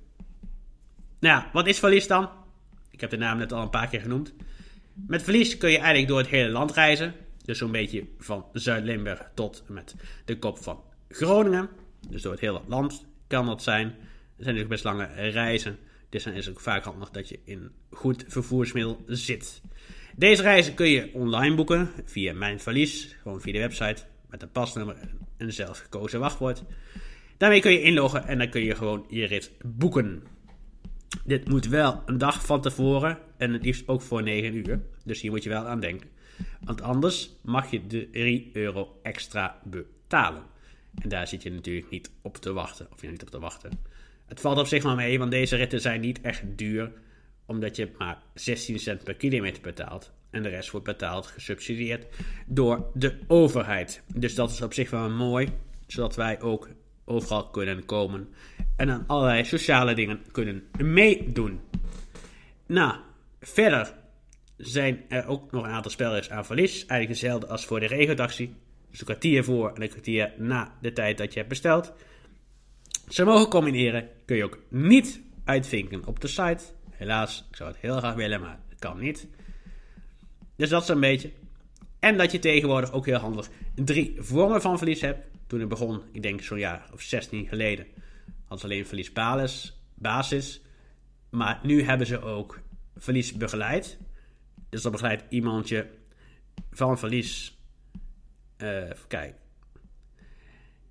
Nou 1.18 1.44
wat 1.52 1.66
is 1.66 1.78
verlies 1.78 2.06
dan? 2.06 2.28
Ik 2.90 3.00
heb 3.00 3.10
de 3.10 3.16
naam 3.16 3.38
net 3.38 3.52
al 3.52 3.62
een 3.62 3.70
paar 3.70 3.88
keer 3.88 4.00
genoemd. 4.00 4.34
Met 4.92 5.22
verlies 5.22 5.58
kun 5.58 5.70
je 5.70 5.76
eigenlijk 5.76 6.08
door 6.08 6.18
het 6.18 6.28
hele 6.28 6.50
land 6.50 6.72
reizen. 6.72 7.14
Dus 7.44 7.58
zo'n 7.58 7.72
beetje 7.72 8.06
van 8.18 8.44
Zuid-Limburg 8.52 9.30
tot 9.34 9.64
met 9.68 9.94
de 10.24 10.38
kop 10.38 10.58
van 10.58 10.82
Groningen. 11.08 11.68
Dus 12.08 12.22
door 12.22 12.32
het 12.32 12.40
hele 12.40 12.60
land 12.66 13.06
kan 13.26 13.46
dat 13.46 13.62
zijn. 13.62 13.86
Er 14.36 14.44
zijn 14.44 14.54
dus 14.54 14.66
best 14.66 14.84
lange 14.84 15.06
reizen. 15.14 15.78
Dus 16.08 16.24
dan 16.24 16.32
is 16.32 16.46
het 16.46 16.54
ook 16.54 16.60
vaak 16.60 16.84
handig 16.84 17.10
dat 17.10 17.28
je 17.28 17.38
in 17.44 17.70
goed 17.90 18.24
vervoersmiddel 18.28 19.02
zit. 19.06 19.60
Deze 20.16 20.42
reizen 20.42 20.74
kun 20.74 20.88
je 20.88 21.10
online 21.14 21.54
boeken 21.54 21.90
via 22.04 22.34
Mijn 22.34 22.60
Verlies, 22.60 23.16
gewoon 23.22 23.40
via 23.40 23.52
de 23.52 23.58
website 23.58 24.02
met 24.30 24.42
een 24.42 24.50
pasnummer 24.50 24.96
en 24.96 25.18
een 25.36 25.52
zelf 25.52 25.78
gekozen 25.78 26.20
wachtwoord. 26.20 26.62
Daarmee 27.36 27.60
kun 27.60 27.72
je 27.72 27.82
inloggen 27.82 28.26
en 28.26 28.38
dan 28.38 28.48
kun 28.48 28.62
je 28.62 28.74
gewoon 28.74 29.04
je 29.08 29.26
rit 29.26 29.52
boeken. 29.64 30.22
Dit 31.26 31.48
moet 31.48 31.66
wel 31.66 32.02
een 32.06 32.18
dag 32.18 32.46
van 32.46 32.60
tevoren 32.60 33.18
en 33.36 33.52
het 33.52 33.64
liefst 33.64 33.88
ook 33.88 34.02
voor 34.02 34.22
9 34.22 34.54
uur. 34.54 34.80
Dus 35.04 35.20
hier 35.20 35.30
moet 35.30 35.42
je 35.42 35.48
wel 35.48 35.66
aan 35.66 35.80
denken. 35.80 36.08
Want 36.60 36.82
anders 36.82 37.30
mag 37.42 37.70
je 37.70 37.86
de 37.86 38.10
3 38.10 38.50
euro 38.52 38.98
extra 39.02 39.60
betalen. 39.64 40.42
En 41.02 41.08
daar 41.08 41.26
zit 41.26 41.42
je 41.42 41.50
natuurlijk 41.50 41.90
niet 41.90 42.10
op 42.22 42.36
te 42.36 42.52
wachten. 42.52 42.88
Of 42.92 43.00
je 43.00 43.08
niet 43.08 43.22
op 43.22 43.30
te 43.30 43.38
wachten. 43.38 43.70
Het 44.26 44.40
valt 44.40 44.58
op 44.58 44.66
zich 44.66 44.82
maar 44.82 44.96
mee, 44.96 45.18
want 45.18 45.30
deze 45.30 45.56
ritten 45.56 45.80
zijn 45.80 46.00
niet 46.00 46.20
echt 46.20 46.42
duur. 46.56 46.92
omdat 47.46 47.76
je 47.76 47.90
maar 47.98 48.22
16 48.34 48.78
cent 48.78 49.04
per 49.04 49.14
kilometer 49.14 49.62
betaalt. 49.62 50.12
En 50.30 50.42
de 50.42 50.48
rest 50.48 50.70
wordt 50.70 50.86
betaald, 50.86 51.26
gesubsidieerd 51.26 52.06
door 52.46 52.90
de 52.94 53.18
overheid. 53.26 54.02
Dus 54.14 54.34
dat 54.34 54.50
is 54.50 54.62
op 54.62 54.72
zich 54.72 54.90
wel 54.90 55.10
mooi, 55.10 55.48
zodat 55.86 56.16
wij 56.16 56.40
ook 56.40 56.68
overal 57.06 57.50
kunnen 57.50 57.84
komen 57.84 58.28
en 58.76 58.90
aan 58.90 59.04
allerlei 59.06 59.44
sociale 59.44 59.94
dingen 59.94 60.22
kunnen 60.32 60.62
meedoen. 60.78 61.60
Nou, 62.66 62.96
verder 63.40 63.94
zijn 64.56 65.04
er 65.08 65.26
ook 65.26 65.50
nog 65.50 65.64
een 65.64 65.70
aantal 65.70 65.90
spelers 65.90 66.30
aan 66.30 66.46
verlies. 66.46 66.72
Eigenlijk 66.72 67.08
hetzelfde 67.08 67.46
als 67.46 67.64
voor 67.64 67.80
de 67.80 67.86
regotaxi. 67.86 68.54
Dus 68.90 69.00
een 69.00 69.06
kwartier 69.06 69.44
voor 69.44 69.74
en 69.74 69.82
een 69.82 69.88
kwartier 69.88 70.32
na 70.36 70.72
de 70.80 70.92
tijd 70.92 71.18
dat 71.18 71.32
je 71.32 71.38
hebt 71.38 71.48
besteld. 71.48 71.92
Ze 73.08 73.24
mogen 73.24 73.48
combineren, 73.48 74.08
kun 74.24 74.36
je 74.36 74.44
ook 74.44 74.58
niet 74.68 75.20
uitvinken 75.44 76.06
op 76.06 76.20
de 76.20 76.28
site. 76.28 76.64
Helaas, 76.90 77.46
ik 77.50 77.56
zou 77.56 77.70
het 77.70 77.78
heel 77.80 77.96
graag 77.96 78.14
willen, 78.14 78.40
maar 78.40 78.58
het 78.68 78.78
kan 78.78 78.98
niet. 78.98 79.28
Dus 80.56 80.68
dat 80.68 80.82
is 80.82 80.88
een 80.88 81.00
beetje. 81.00 81.30
En 81.98 82.18
dat 82.18 82.32
je 82.32 82.38
tegenwoordig 82.38 82.92
ook 82.92 83.06
heel 83.06 83.18
handig 83.18 83.48
drie 83.74 84.14
vormen 84.18 84.60
van 84.60 84.78
verlies 84.78 85.00
hebt. 85.00 85.26
Toen 85.46 85.60
ik 85.60 85.68
begon, 85.68 86.02
ik 86.12 86.22
denk 86.22 86.42
zo'n 86.42 86.58
jaar 86.58 86.88
of 86.92 87.00
16 87.00 87.48
geleden, 87.48 87.86
hadden 88.40 88.58
ze 88.58 88.64
alleen 88.64 88.86
verlies 88.86 89.12
basis. 89.94 90.60
Maar 91.30 91.60
nu 91.62 91.82
hebben 91.82 92.06
ze 92.06 92.20
ook 92.20 92.60
verlies 92.96 93.32
begeleid. 93.32 93.98
Dus 94.68 94.82
dan 94.82 94.92
begeleidt 94.92 95.24
iemand 95.28 95.68
je 95.68 95.86
van 96.70 96.98
verlies. 96.98 97.58
Uh, 98.58 98.90
kijk. 99.08 99.34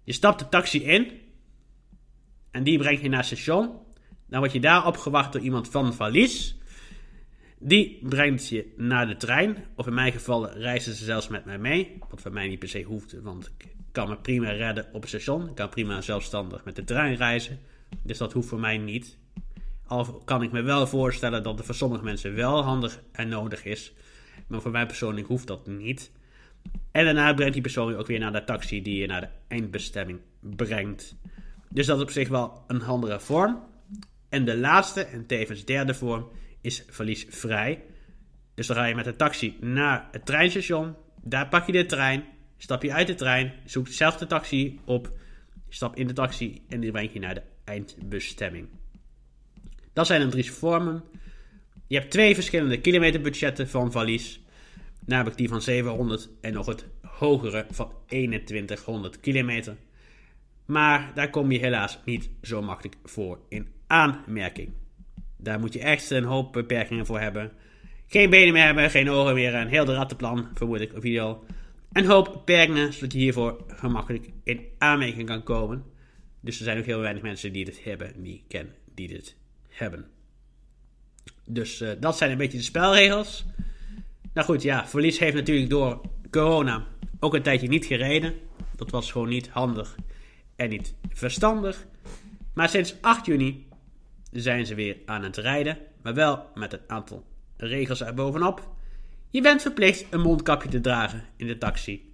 Je 0.03 0.13
stapt 0.13 0.39
de 0.39 0.50
taxi 0.50 0.83
in. 0.83 1.21
En 2.51 2.63
die 2.63 2.77
brengt 2.77 3.01
je 3.01 3.09
naar 3.09 3.17
het 3.17 3.27
station. 3.27 3.79
Dan 4.27 4.39
word 4.39 4.51
je 4.51 4.59
daar 4.59 4.88
opgewacht 4.88 5.33
door 5.33 5.41
iemand 5.41 5.69
van 5.69 5.93
verlies. 5.93 6.55
Die 7.67 8.00
brengt 8.01 8.48
je 8.48 8.74
naar 8.77 9.07
de 9.07 9.17
trein. 9.17 9.65
Of 9.75 9.88
in 9.88 9.93
mijn 9.93 10.12
geval 10.12 10.50
reizen 10.50 10.93
ze 10.93 11.03
zelfs 11.03 11.27
met 11.27 11.45
mij 11.45 11.57
mee. 11.57 11.98
Wat 12.10 12.22
voor 12.22 12.31
mij 12.31 12.48
niet 12.48 12.60
per 12.60 12.69
se 12.69 12.81
hoeft, 12.84 13.22
want 13.22 13.51
ik 13.57 13.67
kan 13.91 14.10
me 14.10 14.17
prima 14.17 14.50
redden 14.50 14.86
op 14.91 15.01
het 15.01 15.10
station. 15.10 15.50
Ik 15.50 15.55
kan 15.55 15.69
prima 15.69 16.01
zelfstandig 16.01 16.63
met 16.63 16.75
de 16.75 16.84
trein 16.84 17.15
reizen. 17.15 17.60
Dus 18.01 18.17
dat 18.17 18.34
hoeft 18.34 18.48
voor 18.48 18.60
mij 18.60 18.77
niet. 18.77 19.17
Al 19.88 20.22
kan 20.25 20.43
ik 20.43 20.51
me 20.51 20.62
wel 20.62 20.88
voorstellen 20.88 21.43
dat 21.43 21.57
het 21.57 21.65
voor 21.65 21.75
sommige 21.75 22.03
mensen 22.03 22.36
wel 22.36 22.63
handig 22.63 23.01
en 23.12 23.27
nodig 23.27 23.65
is. 23.65 23.93
Maar 24.48 24.62
voor 24.62 24.72
mij 24.72 24.86
persoonlijk 24.86 25.27
hoeft 25.27 25.48
dat 25.48 25.67
niet. 25.67 26.12
En 26.91 27.05
daarna 27.05 27.34
brengt 27.34 27.53
die 27.53 27.62
persoon 27.62 27.95
ook 27.95 28.07
weer 28.07 28.19
naar 28.19 28.31
de 28.31 28.43
taxi 28.43 28.81
die 28.81 29.00
je 29.00 29.07
naar 29.07 29.22
de 29.22 29.29
eindbestemming 29.48 30.19
brengt. 30.39 31.15
Dus 31.69 31.86
dat 31.86 31.98
is 31.98 32.03
op 32.03 32.12
zich 32.12 32.27
wel 32.27 32.63
een 32.67 32.81
handige 32.81 33.19
vorm. 33.19 33.63
En 34.29 34.45
de 34.45 34.57
laatste 34.57 35.01
en 35.01 35.25
tevens 35.25 35.65
derde 35.65 35.93
vorm 35.93 36.27
is 36.65 36.84
verliesvrij. 36.89 37.84
Dus 38.53 38.67
dan 38.67 38.75
ga 38.75 38.86
je 38.86 38.95
met 38.95 39.05
de 39.05 39.15
taxi 39.15 39.57
naar 39.60 40.07
het 40.12 40.25
treinstation. 40.25 40.95
Daar 41.24 41.48
pak 41.48 41.65
je 41.65 41.72
de 41.72 41.86
trein. 41.86 42.24
Stap 42.57 42.84
je 42.84 42.93
uit 42.93 43.07
de 43.07 43.15
trein. 43.15 43.53
Zoek 43.65 43.88
zelf 43.88 44.17
de 44.17 44.27
taxi 44.27 44.79
op. 44.86 45.12
Stap 45.69 45.95
in 45.95 46.07
de 46.07 46.13
taxi 46.13 46.62
en 46.69 46.79
die 46.79 46.91
brengt 46.91 47.13
je 47.13 47.19
naar 47.19 47.34
de 47.34 47.41
eindbestemming. 47.63 48.67
Dat 49.93 50.07
zijn 50.07 50.22
de 50.22 50.27
drie 50.27 50.51
vormen. 50.51 51.03
Je 51.88 51.98
hebt 51.98 52.12
twee 52.12 52.34
verschillende 52.34 52.81
kilometerbudgetten 52.81 53.69
van 53.69 53.91
valies. 53.91 54.39
Namelijk 55.05 55.38
die 55.38 55.50
van 55.50 55.62
700 55.62 56.29
en 56.41 56.53
nog 56.53 56.65
het 56.65 56.86
hogere 57.01 57.65
van 57.69 57.91
2100 58.07 59.19
kilometer. 59.19 59.75
Maar 60.65 61.12
daar 61.13 61.29
kom 61.29 61.51
je 61.51 61.60
helaas 61.60 62.00
niet 62.05 62.29
zo 62.41 62.62
makkelijk 62.62 62.95
voor 63.03 63.39
in 63.50 63.67
aanmerking. 63.88 64.74
Daar 65.38 65.60
moet 65.60 65.74
je 65.74 65.80
echt 65.80 66.10
een 66.10 66.24
hoop 66.24 66.54
beperkingen 66.54 67.06
voor 67.06 67.20
hebben. 67.20 67.51
Geen 68.08 68.30
benen 68.30 68.54
meer 68.54 68.63
hebben, 68.63 68.89
geen 68.89 69.10
ogen 69.10 69.34
meer, 69.34 69.56
een 69.56 69.68
heel 69.68 69.86
de 69.86 69.94
rattenplan, 69.94 70.50
vermoed 70.54 70.82
ik, 70.82 70.94
of 70.94 71.04
ideaal. 71.04 71.44
Een 71.92 72.06
hoop 72.06 72.32
beperkingen, 72.34 72.94
zodat 72.94 73.12
je 73.12 73.18
hiervoor 73.18 73.63
gemakkelijk 73.68 74.30
in 74.44 74.65
aanmerking 74.77 75.27
kan 75.27 75.44
komen. 75.44 75.84
Dus 76.39 76.58
er 76.58 76.63
zijn 76.63 76.77
ook 76.77 76.86
heel 76.86 77.00
weinig 77.00 77.24
mensen 77.24 77.54
die 77.54 77.65
dit 77.65 77.84
hebben, 77.84 78.24
die 78.24 78.44
ken, 78.48 78.74
die 78.94 79.08
dit 79.08 79.36
hebben. 79.70 80.06
Dus 81.46 81.82
uh, 81.82 81.89
dat 82.00 82.18
zijn 82.18 82.32
een 82.32 82.38
beetje 82.38 82.58
de 82.58 82.63
spelregels. 82.63 83.46
Nou 84.34 84.48
goed, 84.48 84.62
ja, 84.62 84.88
verlies 84.88 85.20
heeft 85.20 85.36
natuurlijk 85.36 85.70
door 85.70 86.01
corona 86.30 86.88
ook 87.20 87.34
een 87.34 87.42
tijdje 87.42 87.68
niet 87.68 87.86
gereden. 87.86 88.34
Dat 88.75 88.92
was 88.92 89.12
gewoon 89.12 89.30
niet 89.30 89.50
handig 89.50 89.96
en 90.56 90.70
niet 90.70 90.94
verstandig. 91.13 91.86
Maar 92.54 92.70
sinds 92.70 92.96
8 93.01 93.25
juni 93.25 93.68
zijn 94.42 94.65
ze 94.65 94.75
weer 94.75 94.98
aan 95.06 95.24
het 95.24 95.38
rijden, 95.38 95.77
maar 96.01 96.13
wel 96.13 96.50
met 96.54 96.74
een 96.74 96.80
aantal 96.88 97.25
regels 97.58 98.04
erbovenop. 98.04 98.70
Je 99.30 99.42
bent 99.42 99.62
verplicht 99.62 100.06
een 100.10 100.22
mondkapje 100.22 100.70
te 100.70 100.82
dragen 100.82 101.24
in 101.38 101.48
de 101.48 101.58
taxi. 101.58 102.13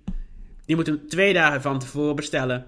Je 0.66 0.76
moet 0.76 0.88
hem 0.88 1.08
twee 1.08 1.34
dagen 1.34 1.62
van 1.62 1.80
tevoren 1.80 2.16
bestellen. 2.16 2.66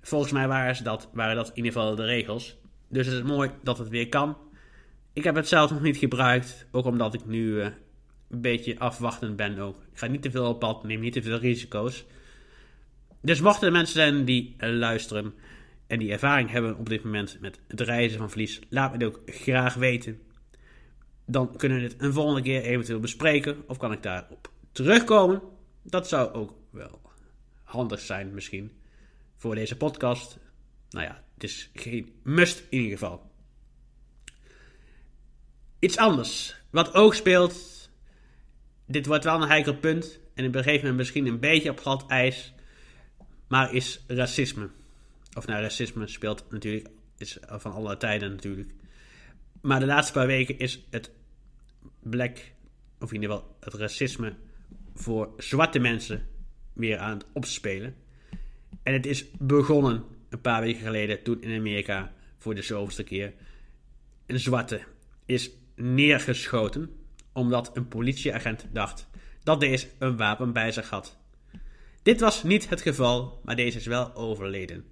Volgens 0.00 0.32
mij 0.32 0.48
waren, 0.48 0.76
ze 0.76 0.82
dat, 0.82 1.08
waren 1.12 1.36
dat 1.36 1.48
in 1.48 1.56
ieder 1.56 1.72
geval 1.72 1.94
de 1.94 2.04
regels. 2.04 2.56
Dus 2.88 3.06
het 3.06 3.14
is 3.14 3.22
mooi 3.22 3.50
dat 3.62 3.78
het 3.78 3.88
weer 3.88 4.08
kan. 4.08 4.36
Ik 5.12 5.24
heb 5.24 5.34
het 5.34 5.48
zelf 5.48 5.70
nog 5.70 5.82
niet 5.82 5.96
gebruikt, 5.96 6.66
ook 6.70 6.84
omdat 6.84 7.14
ik 7.14 7.26
nu 7.26 7.46
uh, 7.46 7.64
een 8.30 8.40
beetje 8.40 8.78
afwachtend 8.78 9.36
ben 9.36 9.58
ook. 9.58 9.76
Ik 9.92 9.98
ga 9.98 10.06
niet 10.06 10.22
te 10.22 10.30
veel 10.30 10.48
op 10.48 10.58
pad, 10.58 10.84
neem 10.84 11.00
niet 11.00 11.12
te 11.12 11.22
veel 11.22 11.38
risico's. 11.38 12.04
Dus 13.20 13.40
mochten 13.40 13.66
er 13.66 13.72
mensen 13.72 13.94
zijn 13.94 14.24
die 14.24 14.56
uh, 14.58 14.70
luisteren 14.70 15.34
en 15.92 15.98
die 15.98 16.12
ervaring 16.12 16.50
hebben 16.50 16.76
op 16.76 16.88
dit 16.88 17.04
moment 17.04 17.40
met 17.40 17.60
het 17.68 17.80
reizen 17.80 18.18
van 18.18 18.28
verlies, 18.30 18.60
laat 18.68 18.92
me 18.92 19.04
het 19.04 19.06
ook 19.06 19.20
graag 19.26 19.74
weten. 19.74 20.20
Dan 21.26 21.56
kunnen 21.56 21.78
we 21.78 21.84
het 21.84 21.94
een 21.98 22.12
volgende 22.12 22.42
keer 22.42 22.62
eventueel 22.62 23.00
bespreken 23.00 23.62
of 23.66 23.76
kan 23.76 23.92
ik 23.92 24.02
daarop 24.02 24.50
terugkomen. 24.72 25.42
Dat 25.82 26.08
zou 26.08 26.32
ook 26.32 26.54
wel 26.70 27.00
handig 27.62 28.00
zijn 28.00 28.34
misschien 28.34 28.72
voor 29.36 29.54
deze 29.54 29.76
podcast. 29.76 30.38
Nou 30.90 31.06
ja, 31.06 31.24
het 31.34 31.44
is 31.44 31.70
geen 31.74 32.12
must 32.22 32.58
in 32.68 32.78
ieder 32.78 32.98
geval. 32.98 33.30
Iets 35.78 35.96
anders. 35.96 36.56
Wat 36.70 36.94
ook 36.94 37.14
speelt. 37.14 37.90
Dit 38.86 39.06
wordt 39.06 39.24
wel 39.24 39.42
een 39.42 39.48
heikel 39.48 39.76
punt. 39.76 40.20
En 40.34 40.44
ik 40.44 40.52
begeef 40.52 40.82
me 40.82 40.92
misschien 40.92 41.26
een 41.26 41.40
beetje 41.40 41.70
op 41.70 41.80
glad 41.80 42.06
ijs. 42.06 42.52
Maar 43.48 43.74
is 43.74 44.04
racisme. 44.06 44.70
Of 45.34 45.46
nou, 45.46 45.62
racisme 45.62 46.06
speelt 46.06 46.44
natuurlijk. 46.50 46.88
Is 47.16 47.38
van 47.40 47.72
alle 47.72 47.96
tijden 47.96 48.30
natuurlijk. 48.30 48.70
Maar 49.60 49.80
de 49.80 49.86
laatste 49.86 50.12
paar 50.12 50.26
weken 50.26 50.58
is 50.58 50.86
het 50.90 51.10
black. 52.02 52.38
Of 53.00 53.12
in 53.12 53.22
ieder 53.22 53.36
geval 53.36 53.56
het 53.60 53.74
racisme. 53.74 54.34
Voor 54.94 55.32
zwarte 55.36 55.78
mensen 55.78 56.26
weer 56.72 56.98
aan 56.98 57.18
het 57.18 57.26
opspelen. 57.32 57.94
En 58.82 58.92
het 58.92 59.06
is 59.06 59.30
begonnen 59.38 60.04
een 60.28 60.40
paar 60.40 60.60
weken 60.60 60.82
geleden, 60.82 61.22
toen 61.22 61.42
in 61.42 61.58
Amerika 61.58 62.12
voor 62.38 62.54
de 62.54 62.62
zoveelste 62.62 63.02
keer, 63.02 63.32
een 64.26 64.40
zwarte 64.40 64.80
is 65.26 65.50
neergeschoten 65.74 66.96
omdat 67.32 67.70
een 67.76 67.88
politieagent 67.88 68.66
dacht 68.72 69.08
dat 69.42 69.60
deze 69.60 69.88
een 69.98 70.16
wapen 70.16 70.52
bij 70.52 70.72
zich 70.72 70.88
had. 70.90 71.16
Dit 72.02 72.20
was 72.20 72.42
niet 72.42 72.68
het 72.68 72.80
geval, 72.80 73.40
maar 73.44 73.56
deze 73.56 73.78
is 73.78 73.86
wel 73.86 74.14
overleden. 74.14 74.84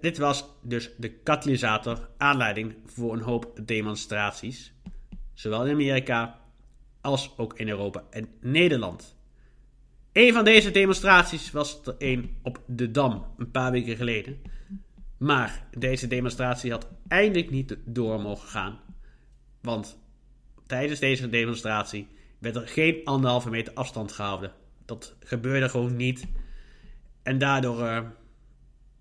Dit 0.00 0.18
was 0.18 0.44
dus 0.62 0.90
de 0.96 1.08
katalysator, 1.08 2.08
aanleiding 2.16 2.74
voor 2.86 3.12
een 3.12 3.20
hoop 3.20 3.60
demonstraties, 3.62 4.72
zowel 5.32 5.66
in 5.66 5.72
Amerika 5.72 6.38
als 7.00 7.38
ook 7.38 7.58
in 7.58 7.68
Europa 7.68 8.02
en 8.10 8.28
Nederland. 8.40 9.16
Een 10.12 10.32
van 10.32 10.44
deze 10.44 10.70
demonstraties 10.70 11.50
was 11.50 11.80
er 11.84 11.94
een 11.98 12.36
op 12.42 12.60
de 12.66 12.90
Dam 12.90 13.26
een 13.36 13.50
paar 13.50 13.70
weken 13.70 13.96
geleden. 13.96 14.42
Maar 15.16 15.66
deze 15.78 16.06
demonstratie 16.06 16.70
had 16.70 16.88
eindelijk 17.08 17.50
niet 17.50 17.76
door 17.84 18.20
mogen 18.20 18.48
gaan. 18.48 18.80
Want 19.60 19.98
tijdens 20.66 21.00
deze 21.00 21.28
demonstratie 21.28 22.08
werd 22.38 22.56
er 22.56 22.68
geen 22.68 23.00
anderhalve 23.04 23.50
meter 23.50 23.72
afstand 23.74 24.12
gehouden. 24.12 24.52
Dat 24.84 25.16
gebeurde 25.20 25.68
gewoon 25.68 25.96
niet. 25.96 26.26
En 27.22 27.38
daardoor 27.38 27.80
uh, 27.80 28.00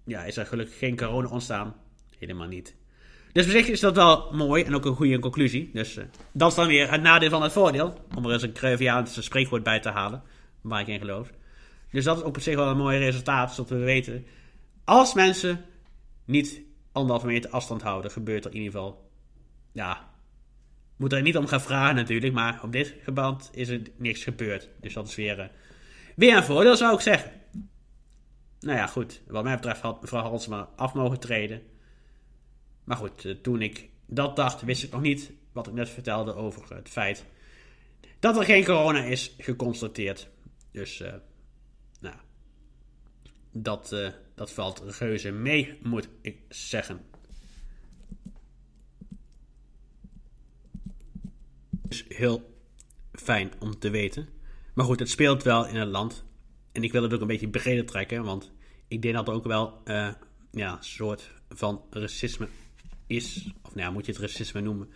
ja, 0.06 0.24
is 0.24 0.38
er 0.38 0.46
gelukkig 0.46 0.78
geen 0.78 0.98
corona 0.98 1.30
ontstaan. 1.30 1.76
Helemaal 2.20 2.48
niet. 2.48 2.76
Dus 3.32 3.46
op 3.46 3.52
zich 3.52 3.68
is 3.68 3.80
dat 3.80 3.96
wel 3.96 4.30
mooi 4.32 4.64
en 4.64 4.76
ook 4.76 4.86
een 4.86 4.96
goede 4.96 5.20
conclusie. 5.20 5.70
Dus 5.74 5.98
uh, 5.98 6.04
dat 6.32 6.50
is 6.50 6.56
dan 6.56 6.68
weer 6.68 6.92
het 6.92 7.02
nadeel 7.02 7.30
van 7.30 7.44
het 7.44 7.52
voordeel. 7.52 7.98
Om 8.16 8.26
er 8.26 8.32
eens 8.32 8.42
een 8.42 8.54
Cruyffiaanse 8.54 9.22
spreekwoord 9.22 9.64
bij 9.64 9.80
te 9.80 9.90
halen 9.90 10.24
waar 10.62 10.82
ik 10.82 10.88
in 10.88 11.00
geloof. 11.00 11.32
Dus 11.92 12.04
dat 12.04 12.18
is 12.18 12.24
op 12.24 12.40
zich 12.40 12.56
wel 12.56 12.68
een 12.68 12.78
mooi 12.78 12.98
resultaat, 12.98 13.54
zodat 13.54 13.70
we 13.70 13.78
weten. 13.78 14.26
Als 14.84 15.14
mensen 15.14 15.66
niet 16.26 16.62
anderhalve 16.92 17.28
meter 17.28 17.50
afstand 17.50 17.82
houden, 17.82 18.12
gebeurt 18.12 18.46
er 18.46 18.52
in 18.52 18.58
ieder 18.58 18.72
geval. 18.72 19.10
Ja, 19.72 20.10
moet 20.96 21.14
er 21.14 21.22
niet 21.22 21.38
om 21.38 21.48
gaan 21.48 21.62
vragen 21.62 21.96
natuurlijk, 21.96 22.34
maar 22.34 22.60
op 22.64 22.72
dit 22.72 22.96
geband 23.04 23.50
is 23.54 23.70
er 23.70 23.82
niks 23.98 24.24
gebeurd. 24.24 24.70
Dus 24.82 24.94
dat 24.94 25.08
is 25.08 25.16
weer, 25.16 25.40
uh, 25.40 25.46
weer 26.16 26.38
een 26.38 26.44
voordeel, 26.44 26.76
zou 26.76 26.94
ik 26.94 27.00
zeggen. 27.00 27.32
Nou 28.64 28.78
ja, 28.78 28.88
goed. 28.88 29.22
Wat 29.28 29.44
mij 29.44 29.56
betreft 29.56 29.82
had 29.82 30.02
mevrouw 30.02 30.22
Halsema 30.22 30.70
af 30.76 30.94
mogen 30.94 31.20
treden. 31.20 31.62
Maar 32.84 32.98
goed, 32.98 33.26
uh, 33.26 33.36
toen 33.36 33.62
ik 33.62 33.90
dat 34.06 34.36
dacht, 34.36 34.62
wist 34.62 34.84
ik 34.84 34.92
nog 34.92 35.02
niet. 35.02 35.32
Wat 35.52 35.68
ik 35.68 35.74
net 35.74 35.90
vertelde 35.90 36.34
over 36.34 36.76
het 36.76 36.90
feit 36.90 37.26
dat 38.24 38.38
er 38.38 38.44
geen 38.44 38.66
corona 38.66 39.04
is 39.04 39.36
geconstateerd. 39.38 40.30
Dus, 40.72 41.02
uh, 41.02 41.14
nou, 42.00 42.16
dat, 43.52 43.92
uh, 43.94 44.10
dat 44.36 44.52
valt 44.52 44.84
reuze 45.00 45.32
mee, 45.32 45.78
moet 45.82 46.10
ik 46.22 46.38
zeggen. 46.50 47.02
Dus 51.70 52.06
heel 52.08 52.60
fijn 53.12 53.52
om 53.60 53.80
te 53.80 53.90
weten. 53.90 54.30
Maar 54.74 54.86
goed, 54.86 55.00
het 55.00 55.10
speelt 55.10 55.44
wel 55.44 55.68
in 55.68 55.76
het 55.76 55.90
land. 55.90 56.26
En 56.72 56.84
ik 56.84 56.92
wil 56.92 57.04
het 57.04 57.14
ook 57.14 57.22
een 57.22 57.28
beetje 57.28 57.50
breder 57.50 57.86
trekken, 57.86 58.24
want 58.24 58.52
ik 58.94 59.02
denk 59.02 59.16
dat 59.16 59.28
er 59.28 59.34
ook 59.34 59.46
wel 59.46 59.82
uh, 59.86 60.10
ja, 60.52 60.72
een 60.72 60.84
soort 60.84 61.32
van 61.50 61.82
racisme 61.90 62.48
is. 63.08 63.54
Of 63.62 63.76
nou 63.76 63.94
moet 63.94 64.06
je 64.06 64.12
het 64.12 64.22
racisme 64.22 64.62
noemen. 64.62 64.90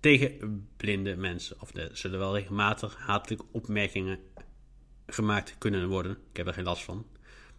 Tegen 0.00 0.68
blinde 0.76 1.16
mensen. 1.16 1.56
Of 1.60 1.74
er 1.74 1.90
zullen 1.92 2.18
wel 2.18 2.34
regelmatig 2.36 2.96
hatelijke 2.98 3.44
opmerkingen 3.52 4.18
gemaakt 5.06 5.54
kunnen 5.58 5.88
worden. 5.88 6.12
Ik 6.30 6.36
heb 6.36 6.46
er 6.46 6.54
geen 6.54 6.64
last 6.64 6.84
van. 6.84 7.06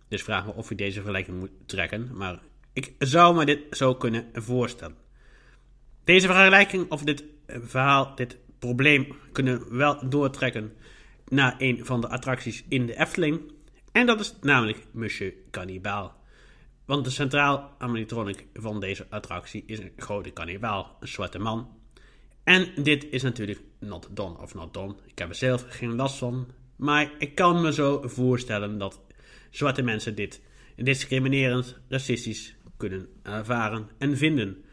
Dus 0.08 0.24
vraag 0.24 0.46
me 0.46 0.54
of 0.54 0.70
je 0.70 0.76
deze 0.76 1.02
vergelijking 1.02 1.40
moet 1.40 1.52
trekken. 1.66 2.10
Maar 2.18 2.40
ik 2.74 2.94
zou 3.00 3.36
me 3.36 3.46
dit 3.46 3.60
zo 3.72 3.96
kunnen 3.96 4.30
voorstellen. 4.34 4.96
Deze 6.04 6.28
vergelijking 6.28 6.92
of 6.92 7.04
dit 7.04 7.24
verhaal, 7.46 8.16
dit 8.16 8.38
probleem, 8.60 9.16
kunnen 9.32 9.70
we 9.70 9.76
wel 9.76 10.10
doortrekken 10.10 10.74
naar 11.28 11.56
een 11.58 11.86
van 11.86 12.02
de 12.02 12.10
attracties 12.10 12.64
in 12.68 12.86
de 12.86 13.00
Efteling. 13.00 13.42
En 13.92 14.06
dat 14.06 14.20
is 14.20 14.34
namelijk 14.42 14.86
Monsieur 14.92 15.34
Cannibal. 15.52 16.14
Want 16.86 17.06
de 17.06 17.10
centraal 17.12 17.76
animatronic 17.78 18.46
van 18.54 18.80
deze 18.80 19.06
attractie 19.10 19.64
is 19.66 19.80
een 19.80 19.92
grote 19.98 20.30
kannibaal, 20.30 20.98
een 21.00 21.08
zwarte 21.08 21.40
man. 21.40 21.80
En 22.44 22.84
dit 22.84 23.08
is 23.10 23.22
natuurlijk 23.22 23.62
not 23.80 24.08
done 24.12 24.38
of 24.38 24.54
not 24.54 24.74
done. 24.74 24.96
Ik 25.06 25.20
heb 25.20 25.30
er 25.30 25.36
zelf 25.36 25.66
geen 25.70 25.96
last 25.96 26.18
van. 26.18 26.48
Maar 26.76 27.12
ik 27.18 27.36
kan 27.36 27.62
me 27.62 27.74
zo 27.74 28.02
voorstellen 28.06 28.78
dat 28.78 29.00
zwarte 29.50 29.82
mensen 29.82 30.16
dit 30.16 30.42
discriminerend, 30.76 31.78
racistisch 31.88 32.56
kunnen 32.78 33.08
ervaren 33.24 33.90
en 33.98 34.18
vinden. 34.18 34.64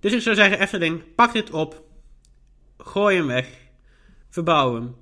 Dus 0.00 0.12
ik 0.12 0.20
zou 0.20 0.36
zeggen, 0.36 0.60
Efteling, 0.60 1.14
pak 1.14 1.32
dit 1.32 1.50
op. 1.50 1.84
Gooi 2.78 3.16
hem 3.16 3.26
weg. 3.26 3.48
Verbouw 4.28 4.74
hem. 4.74 4.94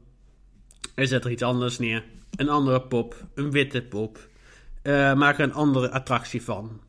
En 0.95 1.09
zet 1.09 1.25
er 1.25 1.31
iets 1.31 1.43
anders 1.43 1.79
neer. 1.79 2.05
Een 2.39 2.49
andere 2.49 2.83
pop. 2.83 3.27
Een 3.35 3.51
witte 3.51 3.83
pop. 3.83 4.29
Uh, 4.83 5.15
maak 5.15 5.39
er 5.39 5.45
een 5.45 5.53
andere 5.53 5.91
attractie 5.91 6.43
van. 6.43 6.81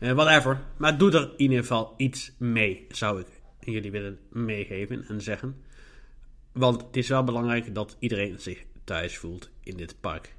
Uh, 0.00 0.12
whatever. 0.12 0.60
Maar 0.76 0.98
doe 0.98 1.12
er 1.12 1.22
in 1.22 1.32
ieder 1.36 1.58
geval 1.58 1.94
iets 1.96 2.32
mee, 2.38 2.86
zou 2.88 3.20
ik 3.20 3.26
jullie 3.60 3.90
willen 3.90 4.18
meegeven 4.30 5.04
en 5.08 5.20
zeggen. 5.20 5.62
Want 6.52 6.82
het 6.82 6.96
is 6.96 7.08
wel 7.08 7.24
belangrijk 7.24 7.74
dat 7.74 7.96
iedereen 7.98 8.38
zich 8.38 8.64
thuis 8.84 9.18
voelt 9.18 9.50
in 9.60 9.76
dit 9.76 10.00
park. 10.00 10.34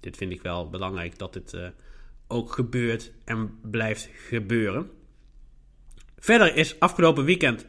Dit 0.00 0.16
vind 0.16 0.32
ik 0.32 0.42
wel 0.42 0.70
belangrijk 0.70 1.18
dat 1.18 1.32
dit 1.32 1.52
uh, 1.52 1.66
ook 2.28 2.52
gebeurt 2.52 3.12
en 3.24 3.58
blijft 3.62 4.08
gebeuren. 4.12 4.90
Verder 6.18 6.56
is 6.56 6.80
afgelopen 6.80 7.24
weekend 7.24 7.66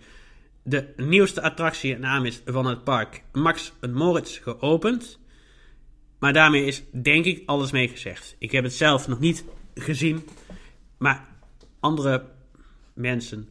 de 0.63 0.93
nieuwste 0.97 1.41
attractie, 1.41 1.97
naam 1.97 2.25
is 2.25 2.41
van 2.45 2.65
het 2.65 2.83
park, 2.83 3.23
Max 3.31 3.73
Moritz, 3.91 4.43
geopend. 4.43 5.19
Maar 6.23 6.33
daarmee 6.33 6.65
is 6.65 6.83
denk 6.91 7.25
ik 7.25 7.43
alles 7.45 7.71
mee 7.71 7.87
gezegd. 7.87 8.35
Ik 8.39 8.51
heb 8.51 8.63
het 8.63 8.73
zelf 8.73 9.07
nog 9.07 9.19
niet 9.19 9.45
gezien. 9.75 10.23
Maar 10.97 11.27
andere 11.79 12.25
mensen, 12.93 13.49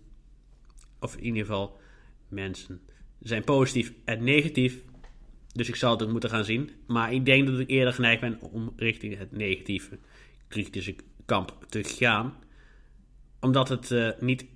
of 1.00 1.17
in 1.17 1.25
ieder 1.25 1.41
geval 1.41 1.81
mensen, 2.29 2.81
zijn 3.21 3.45
positief 3.45 3.93
en 4.05 4.25
negatief. 4.25 4.83
Dus 5.52 5.69
ik 5.69 5.76
zal 5.76 5.91
het 5.91 6.02
ook 6.02 6.11
moeten 6.11 6.31
gaan 6.31 6.45
zien. 6.45 6.71
Maar 6.87 7.12
ik 7.12 7.25
denk 7.25 7.47
dat 7.47 7.59
ik 7.59 7.71
eerder 7.71 7.93
geneigd 7.93 8.21
ben 8.21 8.41
om 8.41 8.73
richting 8.76 9.19
het 9.19 9.32
negatieve 9.32 9.99
kritische 10.49 10.95
kamp 11.25 11.65
te 11.69 11.85
gaan. 11.85 12.35
Omdat 13.41 13.69
het 13.69 13.91
uh, 13.91 14.11
niet 14.21 14.47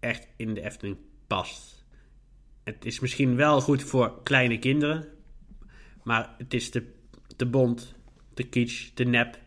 echt 0.00 0.28
in 0.36 0.54
de 0.54 0.64
Efteling 0.64 0.96
past. 1.26 1.86
Het 2.64 2.84
is 2.84 3.00
misschien 3.00 3.36
wel 3.36 3.60
goed 3.60 3.82
voor 3.82 4.22
kleine 4.22 4.58
kinderen. 4.58 5.08
Maar 6.02 6.34
het 6.38 6.54
is 6.54 6.70
te 6.70 6.96
te 7.38 7.46
bont, 7.46 7.94
te 8.34 8.42
kitsch, 8.42 8.90
te 8.94 9.04
nep. 9.04 9.38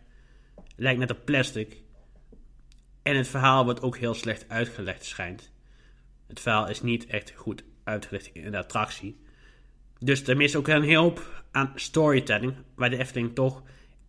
Lijkt 0.76 1.00
net 1.00 1.12
op 1.12 1.26
plastic. 1.26 1.82
En 3.04 3.16
het 3.16 3.28
verhaal 3.28 3.64
wordt 3.64 3.82
ook 3.82 3.98
heel 3.98 4.14
slecht 4.14 4.46
uitgelegd, 4.48 5.06
schijnt. 5.06 5.52
Het 6.28 6.40
verhaal 6.40 6.70
is 6.70 6.82
niet 6.82 7.06
echt 7.06 7.34
goed 7.36 7.64
uitgelegd 7.84 8.30
in 8.34 8.52
de 8.52 8.58
attractie. 8.58 9.20
Dus 10.00 10.28
er 10.28 10.42
is 10.42 10.56
ook 10.56 10.68
een 10.68 10.96
hoop 10.96 11.44
aan 11.52 11.72
storytelling, 11.76 12.54
waar 12.76 12.90
de 12.90 12.98
Efteling 12.98 13.36
toch 13.36 13.64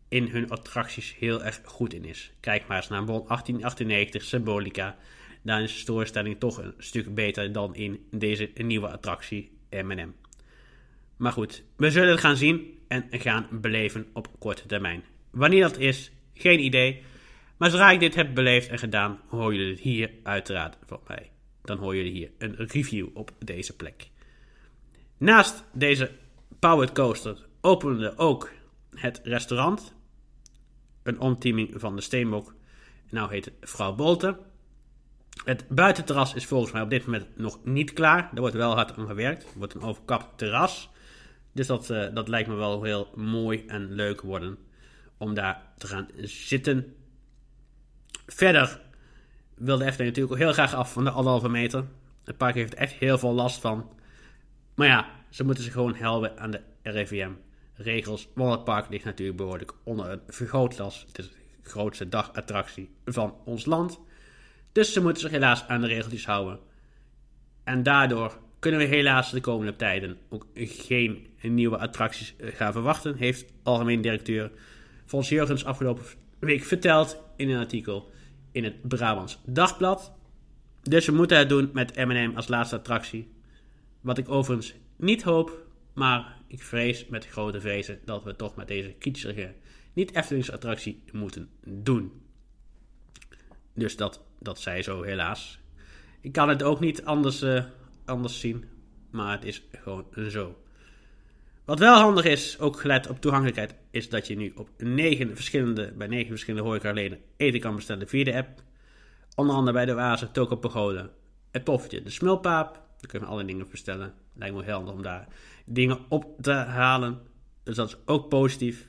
in 0.08 0.26
hun 0.26 0.50
attracties 0.50 1.16
heel 1.18 1.42
erg 1.44 1.60
goed 1.64 1.94
in 1.94 2.04
is. 2.04 2.32
Kijk 2.40 2.66
maar 2.66 2.76
eens 2.76 2.88
naar 2.88 3.04
Bon 3.04 3.24
1898 3.26 4.22
Symbolica. 4.22 4.96
Daar 5.42 5.62
is 5.62 5.72
de 5.72 5.78
storytelling 5.78 6.38
toch 6.38 6.58
een 6.58 6.74
stuk 6.78 7.14
beter 7.14 7.52
dan 7.52 7.74
in 7.74 8.06
deze 8.10 8.50
nieuwe 8.54 8.88
attractie 8.88 9.50
M&M. 9.70 10.10
Maar 11.16 11.32
goed, 11.32 11.62
we 11.76 11.90
zullen 11.90 12.10
het 12.10 12.20
gaan 12.20 12.36
zien 12.36 12.78
en 12.92 13.20
gaan 13.20 13.46
beleven 13.50 14.06
op 14.12 14.28
korte 14.38 14.66
termijn. 14.66 15.04
Wanneer 15.30 15.62
dat 15.62 15.78
is, 15.78 16.10
geen 16.34 16.64
idee. 16.64 17.02
Maar 17.56 17.70
zodra 17.70 17.90
ik 17.90 18.00
dit 18.00 18.14
heb 18.14 18.34
beleefd 18.34 18.68
en 18.68 18.78
gedaan, 18.78 19.20
hoor 19.28 19.54
jullie 19.54 19.70
het 19.70 19.80
hier 19.80 20.10
uiteraard 20.22 20.76
van 20.86 21.00
mij. 21.06 21.30
Dan 21.62 21.78
hoor 21.78 21.96
jullie 21.96 22.12
hier 22.12 22.30
een 22.38 22.54
review 22.56 23.08
op 23.14 23.30
deze 23.38 23.76
plek. 23.76 24.10
Naast 25.18 25.64
deze 25.72 26.10
Powered 26.58 26.92
Coaster 26.92 27.46
opende 27.60 28.18
ook 28.18 28.50
het 28.94 29.20
restaurant. 29.24 29.94
Een 31.02 31.20
omteaming 31.20 31.70
van 31.74 31.96
de 31.96 32.02
Steenbok. 32.02 32.54
Nou 33.10 33.30
heet 33.30 33.44
het 33.44 33.54
Vrouw 33.60 33.94
Bolte. 33.94 34.38
Het 35.44 35.68
buitenterras 35.68 36.34
is 36.34 36.46
volgens 36.46 36.72
mij 36.72 36.82
op 36.82 36.90
dit 36.90 37.04
moment 37.04 37.26
nog 37.36 37.58
niet 37.64 37.92
klaar. 37.92 38.30
Er 38.34 38.40
wordt 38.40 38.56
wel 38.56 38.74
hard 38.74 38.96
aan 38.96 39.06
gewerkt. 39.06 39.44
Het 39.44 39.54
wordt 39.54 39.74
een 39.74 39.82
overkapt 39.82 40.38
terras. 40.38 40.90
Dus 41.52 41.66
dat, 41.66 41.90
uh, 41.90 42.14
dat 42.14 42.28
lijkt 42.28 42.48
me 42.48 42.54
wel 42.54 42.82
heel 42.82 43.10
mooi 43.14 43.64
en 43.66 43.92
leuk 43.92 44.20
worden 44.20 44.58
om 45.16 45.34
daar 45.34 45.62
te 45.78 45.86
gaan 45.86 46.08
zitten. 46.22 46.94
Verder 48.26 48.80
wil 49.54 49.78
de 49.78 49.84
Efteling 49.84 50.08
natuurlijk 50.08 50.34
ook 50.34 50.46
heel 50.46 50.52
graag 50.52 50.74
af 50.74 50.92
van 50.92 51.04
de 51.04 51.10
anderhalve 51.10 51.48
meter. 51.48 51.84
Het 52.24 52.36
park 52.36 52.54
heeft 52.54 52.74
echt 52.74 52.92
heel 52.92 53.18
veel 53.18 53.32
last 53.32 53.60
van. 53.60 53.90
Maar 54.74 54.86
ja, 54.86 55.10
ze 55.30 55.44
moeten 55.44 55.64
zich 55.64 55.72
gewoon 55.72 55.94
helpen 55.94 56.38
aan 56.38 56.50
de 56.50 56.60
RIVM-regels. 56.82 58.28
Want 58.34 58.52
het 58.54 58.64
park 58.64 58.88
ligt 58.88 59.04
natuurlijk 59.04 59.38
behoorlijk 59.38 59.72
onder 59.82 60.10
een 60.10 60.20
vergrootglas. 60.26 61.04
Het 61.06 61.18
is 61.18 61.28
de 61.28 61.70
grootste 61.70 62.08
dagattractie 62.08 62.90
van 63.04 63.34
ons 63.44 63.64
land. 63.64 64.00
Dus 64.72 64.92
ze 64.92 65.02
moeten 65.02 65.22
zich 65.22 65.30
helaas 65.30 65.66
aan 65.66 65.80
de 65.80 65.86
regeltjes 65.86 66.26
houden. 66.26 66.58
En 67.64 67.82
daardoor 67.82 68.38
kunnen 68.62 68.80
we 68.80 68.86
helaas 68.86 69.30
de 69.30 69.40
komende 69.40 69.76
tijden 69.76 70.18
ook 70.28 70.46
geen 70.54 71.26
nieuwe 71.40 71.78
attracties 71.78 72.34
eh, 72.36 72.54
gaan 72.54 72.72
verwachten, 72.72 73.16
heeft 73.16 73.52
algemeen 73.62 74.00
directeur 74.00 74.50
Fons 75.04 75.28
Jurgens 75.28 75.64
afgelopen 75.64 76.04
week 76.38 76.62
verteld 76.62 77.18
in 77.36 77.50
een 77.50 77.58
artikel 77.58 78.10
in 78.52 78.64
het 78.64 78.88
Brabants 78.88 79.38
Dagblad. 79.44 80.12
Dus 80.82 81.06
we 81.06 81.12
moeten 81.12 81.38
het 81.38 81.48
doen 81.48 81.70
met 81.72 81.96
M&M 81.96 82.32
als 82.34 82.48
laatste 82.48 82.76
attractie. 82.76 83.32
Wat 84.00 84.18
ik 84.18 84.28
overigens 84.28 84.74
niet 84.96 85.22
hoop, 85.22 85.66
maar 85.92 86.36
ik 86.46 86.62
vrees 86.62 87.06
met 87.06 87.26
grote 87.26 87.60
vrezen 87.60 87.98
dat 88.04 88.24
we 88.24 88.36
toch 88.36 88.56
met 88.56 88.68
deze 88.68 88.94
kitschige, 88.98 89.54
niet 89.92 90.14
Eftelings 90.14 90.50
attractie 90.50 91.02
moeten 91.12 91.48
doen. 91.64 92.12
Dus 93.74 93.96
dat, 93.96 94.20
dat 94.38 94.60
zij 94.60 94.82
zo 94.82 95.02
helaas. 95.02 95.58
Ik 96.20 96.32
kan 96.32 96.48
het 96.48 96.62
ook 96.62 96.80
niet 96.80 97.04
anders... 97.04 97.42
Uh, 97.42 97.64
anders 98.12 98.40
zien. 98.40 98.64
Maar 99.10 99.32
het 99.32 99.44
is 99.44 99.62
gewoon 99.72 100.06
zo. 100.28 100.56
Wat 101.64 101.78
wel 101.78 101.98
handig 101.98 102.24
is, 102.24 102.58
ook 102.58 102.80
gelet 102.80 103.08
op 103.08 103.20
toegankelijkheid, 103.20 103.74
is 103.90 104.08
dat 104.08 104.26
je 104.26 104.36
nu 104.36 104.52
op 104.56 104.68
negen 104.76 105.34
verschillende, 105.34 105.92
bij 105.92 106.06
negen 106.06 106.28
verschillende 106.28 106.66
horeca-leden 106.66 107.18
eten 107.36 107.60
kan 107.60 107.74
bestellen 107.74 108.08
via 108.08 108.24
de 108.24 108.34
app. 108.36 108.62
Onder 109.34 109.54
andere 109.56 109.72
bij 109.72 109.84
de 109.84 109.94
Oase, 109.94 110.30
Toko 110.30 110.56
Pagode, 110.56 111.10
het 111.50 111.64
Poffertje, 111.64 112.02
de 112.02 112.10
Smulpaap. 112.10 112.74
Daar 112.74 113.10
kunnen 113.10 113.28
we 113.28 113.34
alle 113.34 113.44
dingen 113.44 113.66
bestellen. 113.70 114.14
Lijkt 114.34 114.54
me 114.54 114.62
heel 114.62 114.74
handig 114.74 114.94
om 114.94 115.02
daar 115.02 115.28
dingen 115.64 115.98
op 116.08 116.42
te 116.42 116.52
halen. 116.52 117.20
Dus 117.62 117.76
dat 117.76 117.88
is 117.88 117.96
ook 118.04 118.28
positief. 118.28 118.88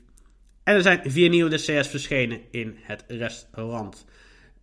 En 0.64 0.76
er 0.76 0.82
zijn 0.82 1.12
vier 1.12 1.30
nieuwe 1.30 1.50
desserts 1.50 1.88
verschenen 1.88 2.42
in 2.52 2.78
het 2.82 3.04
restaurant 3.08 4.06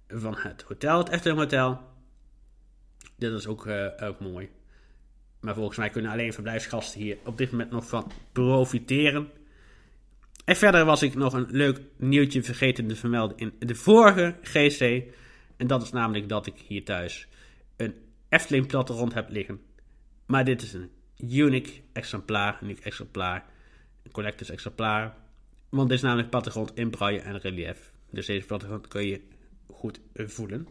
van 0.08 0.36
het 0.38 0.62
hotel, 0.62 0.98
het 0.98 1.08
Efteling 1.08 1.38
Hotel. 1.38 1.80
Dit 3.20 3.32
is 3.32 3.46
ook, 3.46 3.66
uh, 3.66 3.86
ook 4.00 4.20
mooi. 4.20 4.48
Maar 5.40 5.54
volgens 5.54 5.78
mij 5.78 5.90
kunnen 5.90 6.10
alleen 6.10 6.32
verblijfsgasten 6.32 7.00
hier 7.00 7.18
op 7.24 7.38
dit 7.38 7.50
moment 7.50 7.70
nog 7.70 7.88
van 7.88 8.12
profiteren. 8.32 9.30
En 10.44 10.56
verder 10.56 10.84
was 10.84 11.02
ik 11.02 11.14
nog 11.14 11.32
een 11.32 11.46
leuk 11.50 11.80
nieuwtje 11.96 12.42
vergeten 12.42 12.86
te 12.86 12.96
vermelden 12.96 13.36
in 13.36 13.52
de 13.58 13.74
vorige 13.74 14.36
GC. 14.42 15.02
En 15.56 15.66
dat 15.66 15.82
is 15.82 15.90
namelijk 15.90 16.28
dat 16.28 16.46
ik 16.46 16.54
hier 16.66 16.84
thuis 16.84 17.28
een 17.76 17.94
Efteling 18.28 18.66
plattegrond 18.66 19.14
hebt 19.14 19.30
liggen. 19.30 19.60
Maar 20.26 20.44
dit 20.44 20.62
is 20.62 20.72
een 20.72 20.90
unique 21.16 21.80
exemplaar, 21.92 22.58
uniek 22.62 22.78
exemplaar, 22.78 23.44
een 24.02 24.10
collectors 24.10 24.50
exemplaar. 24.50 25.16
Want 25.68 25.88
dit 25.88 25.96
is 25.96 26.04
namelijk 26.04 26.30
plattegrond 26.30 26.72
in 26.74 26.90
braille 26.90 27.20
en 27.20 27.38
relief. 27.38 27.92
Dus 28.10 28.26
deze 28.26 28.46
plattegrond 28.46 28.88
kun 28.88 29.06
je 29.06 29.20
goed 29.66 30.00
voelen. 30.14 30.68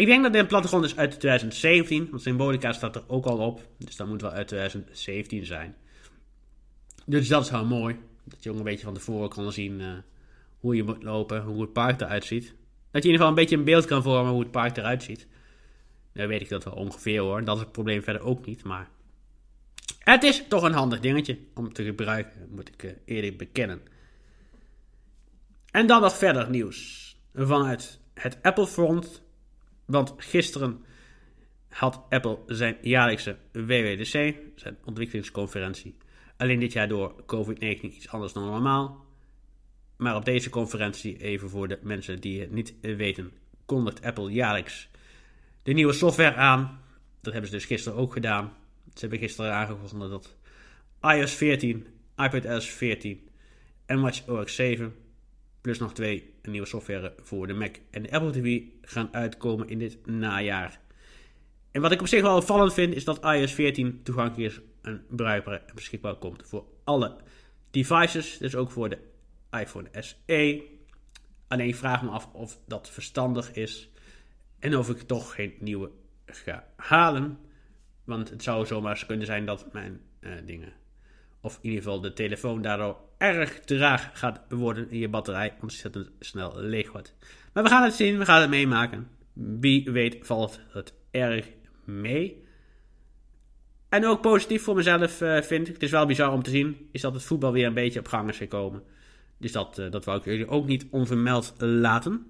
Ik 0.00 0.06
denk 0.06 0.22
dat 0.22 0.32
dit 0.32 0.40
een 0.40 0.48
plattegrond 0.48 0.84
is 0.84 0.96
uit 0.96 1.20
2017, 1.20 2.08
want 2.10 2.22
Symbolica 2.22 2.72
staat 2.72 2.96
er 2.96 3.02
ook 3.06 3.26
al 3.26 3.38
op. 3.38 3.66
Dus 3.78 3.96
dat 3.96 4.06
moet 4.06 4.20
wel 4.20 4.30
uit 4.30 4.48
2017 4.48 5.46
zijn. 5.46 5.76
Dus 7.06 7.28
dat 7.28 7.44
is 7.44 7.50
wel 7.50 7.64
mooi. 7.64 7.96
Dat 8.24 8.42
je 8.42 8.50
ook 8.50 8.56
een 8.56 8.64
beetje 8.64 8.84
van 8.84 8.94
tevoren 8.94 9.28
kan 9.28 9.52
zien 9.52 9.80
uh, 9.80 9.92
hoe 10.60 10.76
je 10.76 10.82
moet 10.82 11.02
lopen, 11.02 11.42
hoe 11.42 11.60
het 11.60 11.72
park 11.72 12.00
eruit 12.00 12.24
ziet. 12.24 12.44
Dat 12.44 13.02
je 13.02 13.08
in 13.08 13.12
ieder 13.12 13.12
geval 13.12 13.28
een 13.28 13.34
beetje 13.34 13.56
een 13.56 13.64
beeld 13.64 13.84
kan 13.84 14.02
vormen 14.02 14.32
hoe 14.32 14.40
het 14.40 14.50
park 14.50 14.76
eruit 14.76 15.02
ziet. 15.02 15.26
Dan 16.12 16.26
weet 16.26 16.40
ik 16.40 16.48
dat 16.48 16.64
wel 16.64 16.74
ongeveer 16.74 17.20
hoor. 17.20 17.44
Dat 17.44 17.56
is 17.56 17.62
het 17.62 17.72
probleem 17.72 18.02
verder 18.02 18.22
ook 18.22 18.46
niet. 18.46 18.64
Maar 18.64 18.88
het 19.98 20.22
is 20.22 20.44
toch 20.48 20.62
een 20.62 20.72
handig 20.72 21.00
dingetje 21.00 21.38
om 21.54 21.72
te 21.72 21.84
gebruiken, 21.84 22.48
moet 22.50 22.68
ik 22.68 22.82
uh, 22.82 22.90
eerlijk 23.04 23.38
bekennen. 23.38 23.80
En 25.70 25.86
dan 25.86 26.00
nog 26.00 26.16
verder 26.16 26.50
nieuws 26.50 27.16
vanuit 27.34 28.00
het 28.14 28.38
Apple 28.42 28.66
Front. 28.66 29.28
Want 29.90 30.14
gisteren 30.16 30.84
had 31.68 32.02
Apple 32.08 32.38
zijn 32.46 32.76
jaarlijkse 32.82 33.36
WWDC, 33.52 34.34
zijn 34.54 34.78
ontwikkelingsconferentie. 34.84 35.96
Alleen 36.36 36.60
dit 36.60 36.72
jaar 36.72 36.88
door 36.88 37.24
COVID-19 37.26 37.80
iets 37.80 38.08
anders 38.08 38.32
dan 38.32 38.44
normaal. 38.44 39.04
Maar 39.96 40.16
op 40.16 40.24
deze 40.24 40.50
conferentie, 40.50 41.16
even 41.16 41.50
voor 41.50 41.68
de 41.68 41.78
mensen 41.82 42.20
die 42.20 42.40
het 42.40 42.50
niet 42.50 42.74
weten, 42.80 43.32
kondigt 43.66 44.02
Apple 44.02 44.30
jaarlijks 44.30 44.88
de 45.62 45.72
nieuwe 45.72 45.92
software 45.92 46.34
aan. 46.34 46.80
Dat 47.20 47.32
hebben 47.32 47.50
ze 47.50 47.56
dus 47.56 47.66
gisteren 47.66 47.98
ook 47.98 48.12
gedaan. 48.12 48.52
Ze 48.94 49.00
hebben 49.00 49.18
gisteren 49.18 49.52
aangekondigd 49.52 50.10
dat 50.10 50.36
iOS 51.00 51.34
14, 51.34 51.86
iPadOS 52.16 52.70
14 52.70 53.28
en 53.86 54.00
WatchOS 54.00 54.54
7 54.54 54.94
plus 55.60 55.78
nog 55.78 55.92
twee 55.92 56.32
nieuwe 56.42 56.66
software 56.66 57.14
voor 57.22 57.46
de 57.46 57.52
Mac 57.52 57.76
en 57.90 58.02
de 58.02 58.10
Apple 58.10 58.30
TV 58.30 58.60
gaan 58.82 59.14
uitkomen 59.14 59.68
in 59.68 59.78
dit 59.78 60.06
najaar. 60.06 60.80
En 61.70 61.80
wat 61.80 61.92
ik 61.92 62.00
op 62.00 62.08
zich 62.08 62.22
wel 62.22 62.36
opvallend 62.36 62.74
vind, 62.74 62.94
is 62.94 63.04
dat 63.04 63.24
iOS 63.24 63.52
14 63.52 64.00
toegankelijk 64.02 64.52
is 64.52 64.60
en 64.82 65.04
bruikbaar 65.08 65.62
en 65.66 65.74
beschikbaar 65.74 66.14
komt 66.14 66.42
voor 66.46 66.64
alle 66.84 67.16
devices, 67.70 68.38
dus 68.38 68.54
ook 68.54 68.70
voor 68.70 68.88
de 68.88 68.98
iPhone 69.50 69.88
SE. 69.92 70.62
Alleen 71.48 71.74
vraag 71.74 72.02
me 72.02 72.08
af 72.08 72.28
of 72.32 72.58
dat 72.66 72.90
verstandig 72.90 73.52
is 73.52 73.90
en 74.58 74.76
of 74.76 74.88
ik 74.90 75.00
toch 75.00 75.34
geen 75.34 75.54
nieuwe 75.58 75.90
ga 76.26 76.66
halen. 76.76 77.38
Want 78.04 78.30
het 78.30 78.42
zou 78.42 78.66
zomaar 78.66 79.04
kunnen 79.06 79.26
zijn 79.26 79.46
dat 79.46 79.72
mijn 79.72 80.00
uh, 80.20 80.32
dingen, 80.44 80.72
of 81.40 81.54
in 81.54 81.68
ieder 81.68 81.82
geval 81.82 82.00
de 82.00 82.12
telefoon 82.12 82.62
daardoor 82.62 82.96
erg 83.20 83.60
traag 83.60 84.10
gaat 84.12 84.40
worden 84.48 84.90
in 84.90 84.98
je 84.98 85.08
batterij, 85.08 85.54
ontzettend 85.60 86.10
snel 86.20 86.52
leeg 86.56 86.92
wordt. 86.92 87.14
Maar 87.52 87.62
we 87.62 87.68
gaan 87.68 87.82
het 87.82 87.94
zien, 87.94 88.18
we 88.18 88.24
gaan 88.24 88.40
het 88.40 88.50
meemaken. 88.50 89.08
Wie 89.32 89.90
weet 89.90 90.16
valt 90.20 90.60
het 90.68 90.92
erg 91.10 91.46
mee. 91.84 92.44
En 93.88 94.06
ook 94.06 94.20
positief 94.20 94.62
voor 94.62 94.74
mezelf 94.74 95.20
uh, 95.20 95.40
vind 95.40 95.66
ik, 95.68 95.72
het 95.74 95.82
is 95.82 95.90
wel 95.90 96.06
bizar 96.06 96.32
om 96.32 96.42
te 96.42 96.50
zien, 96.50 96.88
is 96.92 97.00
dat 97.00 97.14
het 97.14 97.22
voetbal 97.22 97.52
weer 97.52 97.66
een 97.66 97.74
beetje 97.74 97.98
op 97.98 98.08
gang 98.08 98.28
is 98.28 98.36
gekomen. 98.36 98.82
Dus 99.38 99.52
dat, 99.52 99.78
uh, 99.78 99.90
dat 99.90 100.04
wou 100.04 100.18
ik 100.18 100.24
jullie 100.24 100.48
ook 100.48 100.66
niet 100.66 100.86
onvermeld 100.90 101.54
laten. 101.58 102.26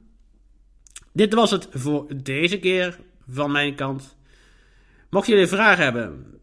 Dit 1.12 1.34
was 1.34 1.50
het 1.50 1.68
voor 1.70 2.22
deze 2.22 2.58
keer 2.58 3.00
van 3.28 3.52
mijn 3.52 3.74
kant. 3.74 4.16
Mocht 5.10 5.26
jullie 5.26 5.46
vragen 5.46 5.84
hebben, 5.84 6.40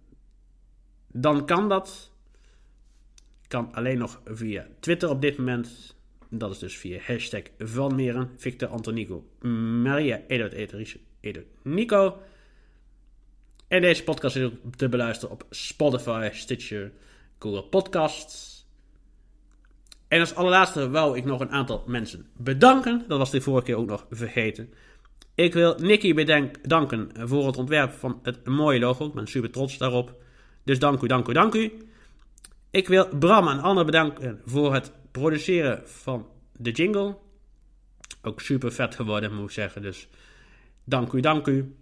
dan 1.07 1.45
kan 1.45 1.69
dat. 1.69 2.15
Kan 3.47 3.73
alleen 3.73 3.97
nog 3.97 4.21
via 4.25 4.67
Twitter 4.79 5.09
op 5.09 5.21
dit 5.21 5.37
moment. 5.37 5.95
Dat 6.29 6.51
is 6.51 6.59
dus 6.59 6.77
via 6.77 6.99
hashtag 7.01 7.41
Van 7.59 7.95
Meren, 7.95 8.29
Victor 8.37 8.67
Antonico, 8.67 9.25
Maria, 9.81 10.21
Edward, 10.27 10.53
Edward, 10.53 10.97
Edward, 11.19 11.47
Nico. 11.61 12.17
En 13.67 13.81
deze 13.81 14.03
podcast 14.03 14.35
is 14.35 14.43
ook 14.43 14.53
te 14.75 14.89
beluisteren 14.89 15.33
op 15.33 15.45
Spotify, 15.49 16.29
Stitcher, 16.33 16.91
Google 17.39 17.63
Podcasts. 17.63 18.65
En 20.07 20.19
als 20.19 20.35
allerlaatste 20.35 20.89
wou 20.89 21.17
ik 21.17 21.25
nog 21.25 21.39
een 21.39 21.51
aantal 21.51 21.83
mensen 21.87 22.25
bedanken. 22.37 23.05
Dat 23.07 23.17
was 23.17 23.31
de 23.31 23.41
vorige 23.41 23.65
keer 23.65 23.75
ook 23.77 23.87
nog 23.87 24.05
vergeten. 24.09 24.73
Ik 25.35 25.53
wil 25.53 25.75
Nicky 25.79 26.13
bedanken 26.13 27.11
voor 27.15 27.47
het 27.47 27.57
ontwerp 27.57 27.91
van 27.91 28.19
het 28.23 28.45
mooie 28.45 28.79
logo. 28.79 29.05
Ik 29.05 29.13
ben 29.13 29.27
super 29.27 29.51
trots 29.51 29.77
daarop. 29.77 30.15
Dus 30.63 30.79
dank 30.79 31.01
u, 31.01 31.07
dank 31.07 31.27
u, 31.27 31.33
dank 31.33 31.53
u. 31.53 31.71
Ik 32.77 32.87
wil 32.87 33.17
Bram 33.17 33.47
en 33.47 33.59
Anne 33.59 33.85
bedanken 33.85 34.41
voor 34.45 34.73
het 34.73 34.91
produceren 35.11 35.87
van 35.89 36.27
de 36.57 36.71
jingle. 36.71 37.17
Ook 38.21 38.41
super 38.41 38.71
vet 38.71 38.95
geworden, 38.95 39.33
moet 39.33 39.43
ik 39.43 39.51
zeggen. 39.51 39.81
Dus 39.81 40.07
dank 40.83 41.11
u, 41.11 41.19
dank 41.19 41.47
u. 41.47 41.75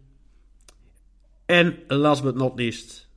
En 1.46 1.80
last 1.88 2.24
but 2.24 2.36
not 2.36 2.60
least 2.60 3.10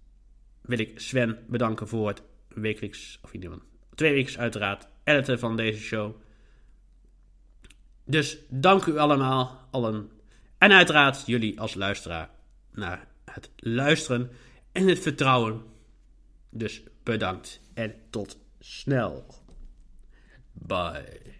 wil 0.61 0.79
ik 0.79 1.01
Sven 1.01 1.39
bedanken 1.49 1.89
voor 1.89 2.09
het 2.09 2.23
wekelijks, 2.49 3.19
of 3.23 3.33
in 3.33 3.63
twee 3.95 4.13
weken 4.13 4.39
uiteraard, 4.39 4.87
editen 5.05 5.39
van 5.39 5.57
deze 5.57 5.81
show. 5.81 6.15
Dus 8.05 8.39
dank 8.49 8.85
u 8.85 8.99
allemaal, 8.99 9.69
allen. 9.71 10.11
En 10.59 10.73
uiteraard 10.73 11.27
jullie 11.27 11.61
als 11.61 11.75
luisteraar 11.75 12.31
naar 12.73 13.09
het 13.25 13.51
luisteren 13.57 14.31
en 14.73 14.89
het 14.89 14.99
vertrouwen. 14.99 15.63
Dus 16.51 16.83
bedankt 17.03 17.61
en 17.79 17.95
tot 18.11 18.37
snel. 18.61 19.25
Bye. 20.53 21.37